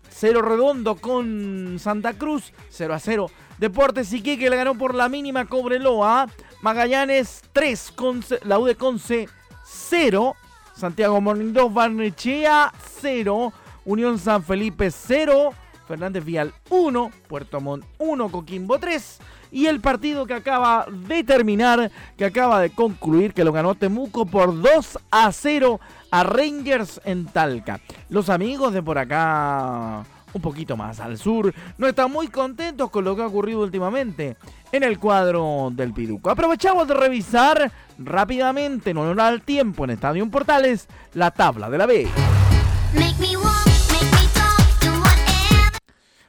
0 0.09 0.41
redondo 0.41 0.95
con 0.95 1.77
Santa 1.79 2.13
Cruz 2.13 2.53
0 2.69 2.95
0. 2.99 3.31
Deportes 3.57 4.11
Iquique 4.13 4.49
le 4.49 4.55
ganó 4.55 4.75
por 4.75 4.95
la 4.95 5.09
mínima 5.09 5.45
Cobreloa. 5.45 6.27
Magallanes 6.61 7.41
3 7.53 7.91
con 7.95 8.23
la 8.43 8.59
U 8.59 8.65
de 8.65 8.75
Conce 8.75 9.27
0. 9.63 10.35
Santiago 10.75 11.21
Morning 11.21 11.53
2 11.53 11.73
Barnechea 11.73 12.73
0. 13.01 13.53
Unión 13.85 14.19
San 14.19 14.43
Felipe 14.43 14.91
0. 14.91 15.53
Fernández 15.87 16.23
Vial 16.23 16.53
1, 16.69 17.11
Puerto 17.27 17.59
Montt 17.59 17.85
1, 17.97 18.29
Coquimbo 18.29 18.79
3. 18.79 19.19
Y 19.51 19.65
el 19.67 19.81
partido 19.81 20.25
que 20.25 20.33
acaba 20.33 20.85
de 20.89 21.23
terminar, 21.23 21.91
que 22.17 22.25
acaba 22.25 22.61
de 22.61 22.69
concluir, 22.69 23.33
que 23.33 23.43
lo 23.43 23.51
ganó 23.51 23.75
Temuco 23.75 24.25
por 24.25 24.61
2 24.61 24.99
a 25.11 25.31
0 25.31 25.79
a 26.11 26.23
Rangers 26.23 27.01
en 27.03 27.25
Talca. 27.25 27.79
Los 28.09 28.29
amigos 28.29 28.73
de 28.73 28.81
por 28.81 28.97
acá, 28.97 30.05
un 30.33 30.41
poquito 30.41 30.77
más 30.77 30.99
al 30.99 31.17
sur, 31.17 31.53
no 31.77 31.87
están 31.87 32.11
muy 32.11 32.27
contentos 32.29 32.89
con 32.89 33.03
lo 33.03 33.15
que 33.15 33.23
ha 33.23 33.27
ocurrido 33.27 33.61
últimamente 33.61 34.37
en 34.71 34.83
el 34.83 34.99
cuadro 34.99 35.69
del 35.73 35.93
Piduco. 35.93 36.29
Aprovechamos 36.29 36.87
de 36.87 36.93
revisar 36.93 37.71
rápidamente, 37.97 38.91
en 38.91 38.97
honor 38.97 39.19
al 39.19 39.41
tiempo, 39.41 39.83
en 39.83 39.91
Estadio 39.91 40.29
Portales, 40.29 40.87
la 41.13 41.31
tabla 41.31 41.69
de 41.69 41.77
la 41.77 41.85
B. 41.85 42.07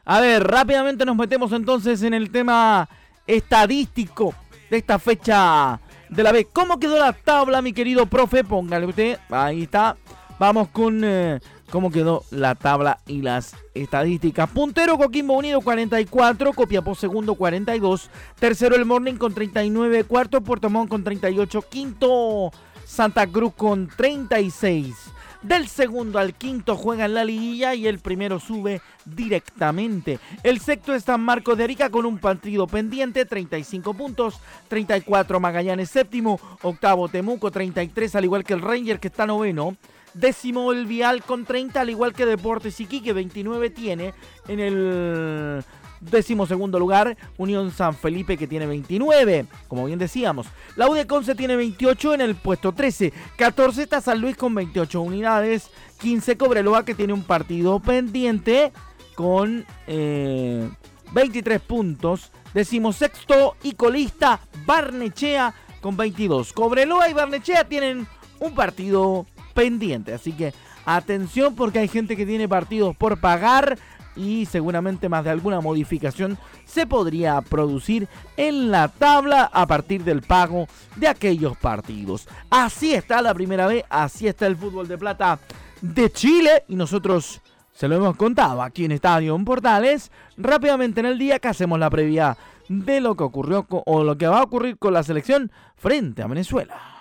A 0.05 0.21
ver, 0.21 0.43
rápidamente 0.45 1.05
nos 1.05 1.17
metemos 1.17 1.53
entonces 1.53 2.03
en 2.03 2.13
el 2.13 2.31
tema 2.31 2.89
estadístico 3.27 4.35
de 4.69 4.79
esta 4.79 4.99
fecha 4.99 5.81
de 6.09 6.23
la 6.23 6.33
B. 6.33 6.49
¿Cómo 6.53 6.81
quedó 6.81 6.99
la 6.99 7.13
tabla, 7.13 7.63
mi 7.63 7.73
querido 7.73 8.07
profe? 8.07 8.43
Póngale 8.43 8.87
usted. 8.87 9.19
Ahí 9.31 9.63
está. 9.63 9.97
Vamos 10.41 10.69
con 10.71 11.03
eh, 11.05 11.39
cómo 11.71 11.93
quedó 11.93 12.25
la 12.33 12.57
tabla 12.57 12.99
y 13.07 13.23
las 13.23 13.55
estadísticas. 13.75 14.51
Puntero 14.51 14.99
Coquimbo 14.99 15.35
Unido 15.35 15.61
44, 15.61 16.53
Copiapó 16.53 16.97
segundo 16.97 17.37
42, 17.37 18.11
tercero 18.41 18.75
el 18.75 18.85
Morning 18.85 19.15
con 19.15 19.33
39, 19.33 20.03
cuarto 20.03 20.41
Puerto 20.41 20.69
Montt 20.69 20.91
con 20.91 21.05
38, 21.05 21.63
quinto 21.71 22.51
Santa 22.85 23.25
Cruz 23.29 23.55
con 23.55 23.87
36. 23.87 24.97
Del 25.43 25.67
segundo 25.67 26.21
al 26.21 26.35
quinto 26.35 26.77
juega 26.77 27.07
en 27.07 27.15
la 27.15 27.25
liguilla 27.25 27.75
y 27.75 27.89
el 27.89 27.99
primero 27.99 28.39
sube 28.39 28.81
directamente. 29.05 30.21
El 30.45 30.61
sexto 30.61 30.95
es 30.95 31.03
San 31.03 31.21
Marcos 31.21 31.59
de 31.59 31.65
Arica 31.65 31.91
con 31.91 32.07
un 32.07 32.19
partido 32.19 32.69
pendiente, 32.69 33.25
35 33.25 33.93
puntos, 33.95 34.39
34 34.69 35.41
Magallanes 35.41 35.91
séptimo, 35.91 36.39
octavo 36.63 37.09
Temuco 37.09 37.51
33 37.51 38.15
al 38.15 38.25
igual 38.25 38.45
que 38.45 38.55
el 38.55 38.61
Ranger 38.61 39.01
que 39.01 39.09
está 39.09 39.27
noveno. 39.27 39.77
Décimo 40.15 40.73
el 40.73 40.87
Vial 40.87 41.25
con 41.25 41.45
30, 41.45 41.81
al 41.81 41.91
igual 41.91 42.13
que 42.13 42.27
Deportes 42.27 42.79
Iquique, 42.79 43.13
29 43.13 43.71
tiene 43.71 44.13
en 44.47 44.61
el 44.61 45.65
décimo 46.03 46.47
segundo 46.47 46.79
lugar. 46.79 47.17
Unión 47.39 47.71
San 47.71 47.95
Felipe 47.95 48.37
que 48.37 48.47
tiene 48.47 48.67
29, 48.67 49.47
como 49.69 49.87
bien 49.87 49.99
decíamos. 49.99 50.47
La 50.77 50.89
UD 50.89 51.07
Conce 51.07 51.35
tiene 51.35 51.57
28 51.57 52.15
en 52.15 52.21
el 52.21 52.35
puesto 52.35 52.73
13. 52.73 53.13
14 53.37 53.83
está 53.83 54.01
San 54.01 54.21
Luis 54.21 54.37
con 54.37 54.55
28 54.55 55.01
unidades. 55.01 55.71
15 56.01 56.37
Cobreloa 56.37 56.85
que 56.85 56.95
tiene 56.95 57.13
un 57.13 57.23
partido 57.23 57.81
pendiente 57.81 58.73
con 59.15 59.65
23 59.87 61.57
eh, 61.57 61.61
puntos. 61.67 62.33
Decimosexto 62.53 63.57
y 63.63 63.73
colista 63.73 64.41
Barnechea 64.67 65.55
con 65.81 65.97
22. 65.97 66.53
Cobreloa 66.53 67.09
y 67.09 67.15
Barnechea 67.15 67.65
tienen 67.65 68.07
un 68.41 68.55
partido 68.55 69.27
pendiente. 69.55 70.13
Así 70.13 70.33
que 70.33 70.53
atención 70.85 71.55
porque 71.55 71.79
hay 71.79 71.89
gente 71.89 72.17
que 72.17 72.27
tiene 72.27 72.49
partidos 72.49 72.97
por 72.97 73.21
pagar 73.21 73.79
y 74.17 74.47
seguramente 74.47 75.09
más 75.09 75.25
de 75.25 75.31
alguna 75.31 75.61
modificación 75.61 76.39
se 76.65 76.87
podría 76.87 77.41
producir 77.41 78.09
en 78.37 78.71
la 78.71 78.89
tabla 78.89 79.51
a 79.53 79.67
partir 79.67 80.05
del 80.05 80.23
pago 80.23 80.67
de 80.97 81.09
aquellos 81.09 81.57
partidos. 81.57 82.29
Así 82.51 82.95
está 82.95 83.23
la 83.23 83.35
primera 83.35 83.67
vez, 83.67 83.85
así 83.89 84.27
está 84.27 84.47
el 84.47 84.57
fútbol 84.57 84.89
de 84.89 84.99
plata 84.99 85.39
de 85.81 86.11
Chile 86.11 86.65
y 86.69 86.77
nosotros 86.77 87.41
se 87.73 87.89
lo 87.89 87.97
hemos 87.97 88.17
contado 88.17 88.63
aquí 88.63 88.85
en 88.85 88.93
Estadio 88.93 89.35
en 89.35 89.45
Portales. 89.45 90.11
Rápidamente 90.37 91.01
en 91.01 91.07
el 91.07 91.19
día 91.19 91.39
que 91.39 91.49
hacemos 91.49 91.79
la 91.79 91.91
previa 91.91 92.37
de 92.69 93.01
lo 93.01 93.17
que 93.17 93.25
ocurrió 93.25 93.67
o 93.69 94.05
lo 94.05 94.17
que 94.17 94.27
va 94.27 94.41
a 94.41 94.45
ocurrir 94.45 94.79
con 94.79 94.93
la 94.93 95.03
selección 95.03 95.51
frente 95.77 96.23
a 96.23 96.27
Venezuela. 96.27 96.92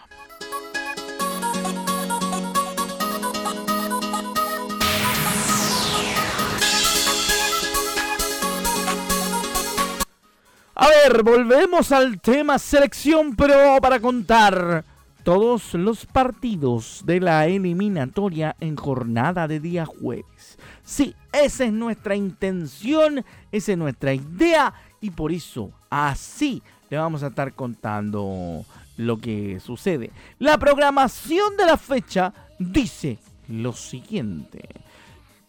A 10.82 10.88
ver, 10.88 11.22
volvemos 11.22 11.92
al 11.92 12.20
tema 12.20 12.58
selección, 12.58 13.36
pero 13.36 13.78
para 13.80 14.00
contar 14.00 14.84
todos 15.24 15.76
los 15.76 16.08
partidos 16.08 17.04
de 17.06 17.20
la 17.20 17.46
eliminatoria 17.46 18.56
en 18.60 18.76
jornada 18.76 19.48
de 19.48 19.60
día 19.60 19.86
jueves. 19.86 20.58
Sí, 20.84 21.14
esa 21.32 21.66
es 21.66 21.72
nuestra 21.72 22.16
intención, 22.16 23.24
esa 23.52 23.74
es 23.74 23.78
nuestra 23.78 24.16
idea 24.16 24.74
y 25.00 25.12
por 25.12 25.32
eso 25.32 25.70
así 25.92 26.64
le 26.90 26.98
vamos 26.98 27.22
a 27.22 27.28
estar 27.28 27.54
contando 27.54 28.66
lo 28.98 29.18
que 29.20 29.60
sucede. 29.60 30.10
La 30.40 30.58
programación 30.58 31.58
de 31.58 31.66
la 31.68 31.78
fecha 31.78 32.34
dice 32.58 33.20
lo 33.50 33.74
siguiente. 33.74 34.68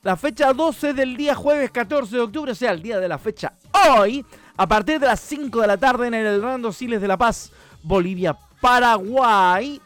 La 0.03 0.18
fecha 0.18 0.53
12 0.53 0.92
del 0.92 1.16
día 1.16 1.35
jueves 1.35 1.71
14 1.71 2.16
de 2.16 2.21
octubre, 2.21 2.53
o 2.53 2.55
sea, 2.55 2.73
el 2.73 2.83
día 2.83 3.01
de 3.01 3.09
la 3.09 3.16
fecha 3.16 3.55
hoy, 3.97 4.27
a 4.57 4.67
partir 4.67 5.01
de 5.01 5.07
las 5.07 5.21
5 5.21 5.61
de 5.61 5.67
la 5.67 5.77
tarde 5.77 6.07
en 6.07 6.15
el 6.15 6.27
Hernando 6.27 6.73
Siles 6.73 7.01
de 7.01 7.09
La 7.09 7.17
Paz, 7.17 7.53
Bolivia, 7.83 8.37
Paraguay, 8.61 9.81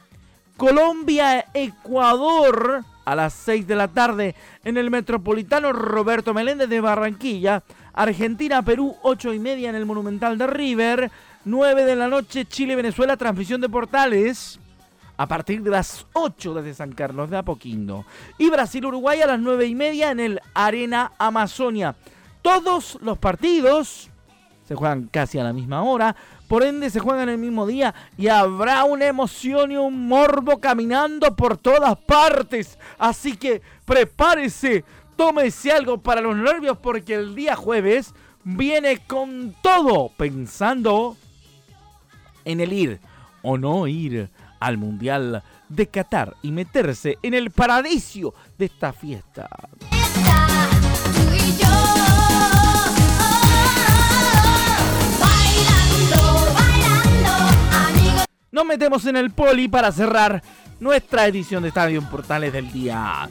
Colombia, 0.56 1.46
Ecuador, 1.54 2.84
a 3.04 3.14
las 3.14 3.32
6 3.34 3.66
de 3.66 3.76
la 3.76 3.88
tarde 3.88 4.34
en 4.64 4.76
el 4.76 4.90
Metropolitano 4.90 5.72
Roberto 5.72 6.34
Meléndez 6.34 6.68
de 6.68 6.80
Barranquilla, 6.80 7.62
Argentina, 7.94 8.62
Perú, 8.62 8.96
8 9.02 9.32
y 9.32 9.38
media 9.38 9.70
en 9.70 9.76
el 9.76 9.86
Monumental 9.86 10.36
de 10.36 10.46
River, 10.46 11.10
9 11.44 11.84
de 11.84 11.96
la 11.96 12.08
noche 12.08 12.44
Chile, 12.44 12.74
Venezuela, 12.74 13.16
transmisión 13.16 13.60
de 13.60 13.68
portales. 13.68 14.58
A 15.18 15.26
partir 15.26 15.62
de 15.62 15.70
las 15.70 16.04
8 16.12 16.54
desde 16.54 16.74
San 16.74 16.92
Carlos 16.92 17.30
de 17.30 17.38
Apoquindo. 17.38 18.04
Y 18.36 18.50
Brasil, 18.50 18.84
Uruguay 18.84 19.22
a 19.22 19.26
las 19.26 19.40
9 19.40 19.64
y 19.64 19.74
media 19.74 20.10
en 20.10 20.20
el 20.20 20.40
Arena 20.52 21.12
Amazonia. 21.16 21.96
Todos 22.42 22.98
los 23.00 23.16
partidos 23.16 24.10
se 24.66 24.74
juegan 24.74 25.08
casi 25.10 25.38
a 25.38 25.44
la 25.44 25.52
misma 25.52 25.82
hora, 25.82 26.16
por 26.48 26.62
ende 26.62 26.90
se 26.90 27.00
juegan 27.00 27.28
el 27.28 27.38
mismo 27.38 27.66
día 27.66 27.94
y 28.16 28.28
habrá 28.28 28.84
una 28.84 29.06
emoción 29.06 29.72
y 29.72 29.76
un 29.76 30.08
morbo 30.08 30.58
caminando 30.58 31.34
por 31.34 31.56
todas 31.56 31.96
partes. 31.98 32.78
Así 32.98 33.36
que 33.36 33.62
prepárese, 33.84 34.84
tómese 35.16 35.72
algo 35.72 35.98
para 35.98 36.20
los 36.20 36.36
nervios 36.36 36.78
porque 36.78 37.14
el 37.14 37.34
día 37.34 37.56
jueves 37.56 38.14
viene 38.44 38.98
con 39.06 39.54
todo 39.62 40.10
pensando 40.16 41.16
en 42.44 42.60
el 42.60 42.72
ir 42.72 43.00
o 43.42 43.58
no 43.58 43.86
ir 43.86 44.30
al 44.60 44.78
Mundial 44.78 45.42
de 45.68 45.86
Qatar 45.88 46.34
y 46.42 46.50
meterse 46.50 47.18
en 47.22 47.34
el 47.34 47.50
paradiso 47.50 48.34
de 48.58 48.66
esta 48.66 48.92
fiesta. 48.92 49.48
Nos 58.56 58.64
metemos 58.64 59.04
en 59.04 59.18
el 59.18 59.32
poli 59.32 59.68
para 59.68 59.92
cerrar 59.92 60.42
nuestra 60.80 61.26
edición 61.26 61.62
de 61.62 61.68
Estadio 61.68 62.00
Portales 62.00 62.54
del 62.54 62.72
día 62.72 63.28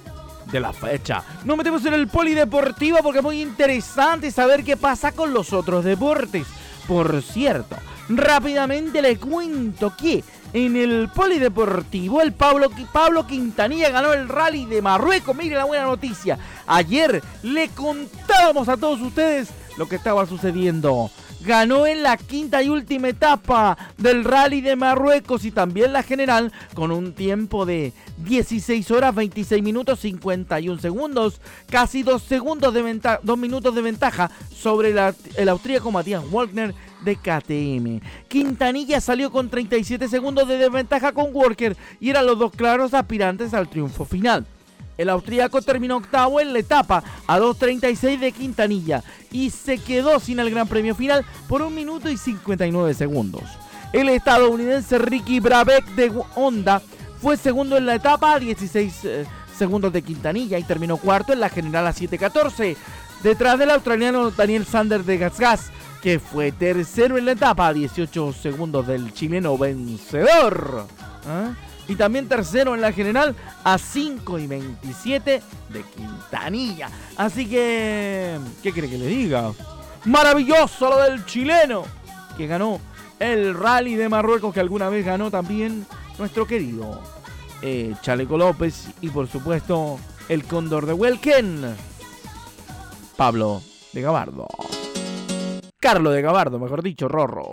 de 0.51 0.59
la 0.59 0.71
fecha. 0.71 1.23
Nos 1.43 1.57
metemos 1.57 1.83
en 1.87 1.95
el 1.95 2.07
polideportivo 2.07 2.99
porque 3.01 3.17
es 3.17 3.23
muy 3.23 3.41
interesante 3.41 4.29
saber 4.29 4.63
qué 4.63 4.77
pasa 4.77 5.13
con 5.13 5.33
los 5.33 5.51
otros 5.51 5.83
deportes. 5.83 6.45
Por 6.87 7.23
cierto, 7.23 7.75
rápidamente 8.07 9.01
le 9.01 9.17
cuento 9.17 9.95
que 9.97 10.23
en 10.53 10.75
el 10.75 11.09
polideportivo 11.09 12.21
el 12.21 12.33
Pablo, 12.33 12.69
Pablo 12.93 13.25
Quintanilla 13.25 13.89
ganó 13.89 14.13
el 14.13 14.29
rally 14.29 14.65
de 14.65 14.83
Marruecos. 14.83 15.35
Mire 15.35 15.55
la 15.55 15.65
buena 15.65 15.85
noticia. 15.85 16.37
Ayer 16.67 17.23
le 17.41 17.69
contábamos 17.69 18.69
a 18.69 18.77
todos 18.77 19.01
ustedes 19.01 19.49
lo 19.75 19.89
que 19.89 19.95
estaba 19.95 20.27
sucediendo 20.27 21.09
ganó 21.45 21.85
en 21.85 22.03
la 22.03 22.17
quinta 22.17 22.63
y 22.63 22.69
última 22.69 23.09
etapa 23.09 23.77
del 23.97 24.23
rally 24.23 24.61
de 24.61 24.75
Marruecos 24.75 25.45
y 25.45 25.51
también 25.51 25.93
la 25.93 26.03
general 26.03 26.51
con 26.73 26.91
un 26.91 27.13
tiempo 27.13 27.65
de 27.65 27.93
16 28.17 28.89
horas 28.91 29.13
26 29.13 29.61
minutos 29.61 29.99
51 29.99 30.79
segundos, 30.79 31.41
casi 31.69 32.03
2 32.03 32.21
segundos 32.21 32.73
de 32.73 33.19
2 33.21 33.37
minutos 33.37 33.75
de 33.75 33.81
ventaja 33.81 34.31
sobre 34.53 34.93
el 35.37 35.49
austríaco 35.49 35.91
Matías 35.91 36.23
Walkner 36.31 36.73
de 37.03 37.15
KTM. 37.15 38.01
Quintanilla 38.27 38.99
salió 38.99 39.31
con 39.31 39.49
37 39.49 40.07
segundos 40.07 40.47
de 40.47 40.57
desventaja 40.57 41.11
con 41.11 41.29
Walker 41.31 41.77
y 41.99 42.09
eran 42.09 42.25
los 42.25 42.39
dos 42.39 42.51
claros 42.51 42.93
aspirantes 42.93 43.53
al 43.53 43.69
triunfo 43.69 44.05
final. 44.05 44.45
El 44.97 45.09
austríaco 45.09 45.61
terminó 45.61 45.97
octavo 45.97 46.39
en 46.39 46.53
la 46.53 46.59
etapa 46.59 47.03
a 47.27 47.39
2.36 47.39 48.19
de 48.19 48.31
Quintanilla 48.31 49.03
y 49.31 49.49
se 49.49 49.77
quedó 49.77 50.19
sin 50.19 50.39
el 50.39 50.49
Gran 50.49 50.67
Premio 50.67 50.95
final 50.95 51.25
por 51.47 51.61
un 51.61 51.75
minuto 51.75 52.09
y 52.09 52.17
59 52.17 52.93
segundos. 52.93 53.43
El 53.93 54.09
estadounidense 54.09 54.97
Ricky 54.97 55.39
Brabeck 55.39 55.85
de 55.95 56.11
Honda 56.35 56.81
fue 57.21 57.37
segundo 57.37 57.77
en 57.77 57.85
la 57.85 57.95
etapa 57.95 58.33
a 58.33 58.39
16 58.39 59.05
eh, 59.05 59.25
segundos 59.57 59.91
de 59.93 60.01
Quintanilla 60.01 60.57
y 60.59 60.63
terminó 60.63 60.97
cuarto 60.97 61.33
en 61.33 61.39
la 61.39 61.49
general 61.49 61.87
a 61.87 61.93
7.14. 61.93 62.75
Detrás 63.23 63.57
del 63.57 63.71
australiano 63.71 64.31
Daniel 64.31 64.65
Sanders 64.65 65.05
de 65.05 65.17
Gasgas, 65.17 65.71
que 66.01 66.19
fue 66.19 66.51
tercero 66.51 67.17
en 67.17 67.25
la 67.25 67.31
etapa 67.31 67.67
a 67.67 67.73
18 67.73 68.33
segundos 68.33 68.85
del 68.85 69.13
chileno 69.13 69.57
vencedor. 69.57 70.85
¿Ah? 71.27 71.53
Y 71.87 71.95
también 71.95 72.27
tercero 72.27 72.73
en 72.73 72.81
la 72.81 72.91
general 72.91 73.35
a 73.63 73.77
5 73.77 74.39
y 74.39 74.47
27 74.47 75.41
de 75.69 75.83
Quintanilla. 75.83 76.89
Así 77.15 77.47
que, 77.47 78.39
¿qué 78.63 78.71
quiere 78.71 78.89
que 78.89 78.97
le 78.97 79.07
diga? 79.07 79.51
Maravilloso 80.05 80.89
lo 80.89 80.97
del 80.99 81.25
chileno 81.25 81.83
que 82.37 82.47
ganó 82.47 82.79
el 83.19 83.53
rally 83.53 83.95
de 83.95 84.09
Marruecos 84.09 84.53
que 84.53 84.59
alguna 84.59 84.89
vez 84.89 85.05
ganó 85.05 85.31
también 85.31 85.85
nuestro 86.17 86.45
querido 86.45 87.01
eh, 87.61 87.95
Chaleco 88.01 88.37
López 88.37 88.89
y 89.01 89.09
por 89.09 89.27
supuesto 89.27 89.99
el 90.29 90.43
cóndor 90.45 90.85
de 90.85 90.93
Welken, 90.93 91.75
Pablo 93.15 93.61
de 93.93 94.01
Gabardo. 94.01 94.47
Carlos 95.79 96.13
de 96.13 96.21
Gabardo, 96.21 96.59
mejor 96.59 96.81
dicho, 96.81 97.07
Rorro. 97.07 97.49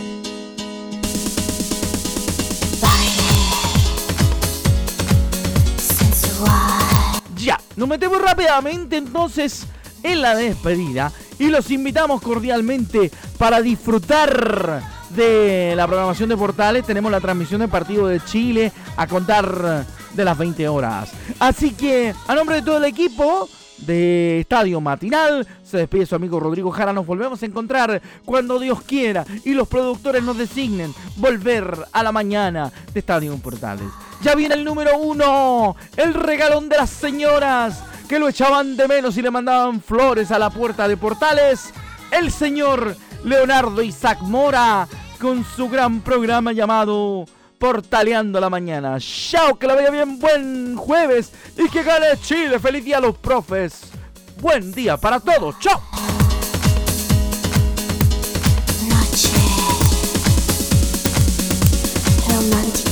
Nos 7.76 7.88
metemos 7.88 8.20
rápidamente 8.20 8.96
entonces 8.96 9.66
en 10.02 10.20
la 10.20 10.34
despedida 10.34 11.12
y 11.38 11.46
los 11.48 11.70
invitamos 11.70 12.20
cordialmente 12.20 13.10
para 13.38 13.60
disfrutar 13.60 14.82
de 15.10 15.74
la 15.76 15.86
programación 15.86 16.28
de 16.28 16.36
portales. 16.36 16.86
Tenemos 16.86 17.10
la 17.10 17.20
transmisión 17.20 17.60
del 17.60 17.70
partido 17.70 18.06
de 18.06 18.20
Chile 18.24 18.72
a 18.96 19.06
contar 19.06 19.86
de 20.14 20.24
las 20.24 20.36
20 20.36 20.68
horas. 20.68 21.10
Así 21.38 21.72
que, 21.72 22.14
a 22.26 22.34
nombre 22.34 22.56
de 22.56 22.62
todo 22.62 22.78
el 22.78 22.84
equipo 22.84 23.48
de 23.78 24.40
Estadio 24.40 24.80
Matinal, 24.80 25.46
se 25.64 25.78
despide 25.78 26.06
su 26.06 26.14
amigo 26.14 26.38
Rodrigo 26.38 26.70
Jara. 26.70 26.92
Nos 26.92 27.06
volvemos 27.06 27.42
a 27.42 27.46
encontrar 27.46 28.00
cuando 28.24 28.58
Dios 28.58 28.82
quiera 28.82 29.24
y 29.44 29.54
los 29.54 29.68
productores 29.68 30.22
nos 30.22 30.38
designen 30.38 30.94
volver 31.16 31.86
a 31.92 32.02
la 32.02 32.12
mañana 32.12 32.70
de 32.92 33.00
Estadio 33.00 33.36
Portales. 33.38 33.88
Ya 34.22 34.36
viene 34.36 34.54
el 34.54 34.64
número 34.64 34.96
uno, 34.98 35.74
el 35.96 36.14
regalón 36.14 36.68
de 36.68 36.76
las 36.76 36.90
señoras 36.90 37.82
que 38.08 38.20
lo 38.20 38.28
echaban 38.28 38.76
de 38.76 38.86
menos 38.86 39.16
y 39.16 39.22
le 39.22 39.30
mandaban 39.32 39.80
flores 39.80 40.30
a 40.30 40.38
la 40.38 40.50
puerta 40.50 40.86
de 40.86 40.96
Portales. 40.96 41.72
El 42.12 42.30
señor 42.30 42.94
Leonardo 43.24 43.82
Isaac 43.82 44.20
Mora 44.20 44.86
con 45.20 45.44
su 45.44 45.68
gran 45.68 46.02
programa 46.02 46.52
llamado 46.52 47.24
Portaleando 47.58 48.38
la 48.38 48.48
Mañana. 48.48 48.98
Chao, 49.00 49.58
que 49.58 49.66
la 49.66 49.74
vaya 49.74 49.90
bien, 49.90 50.20
buen 50.20 50.76
jueves 50.76 51.32
y 51.56 51.68
que 51.68 51.82
gane 51.82 52.16
Chile. 52.20 52.60
Feliz 52.60 52.84
día 52.84 52.98
a 52.98 53.00
los 53.00 53.16
profes. 53.16 53.82
Buen 54.40 54.72
día 54.72 54.96
para 54.96 55.18
todos. 55.18 55.58
Chao. 55.58 55.80
Romántica. 62.28 62.91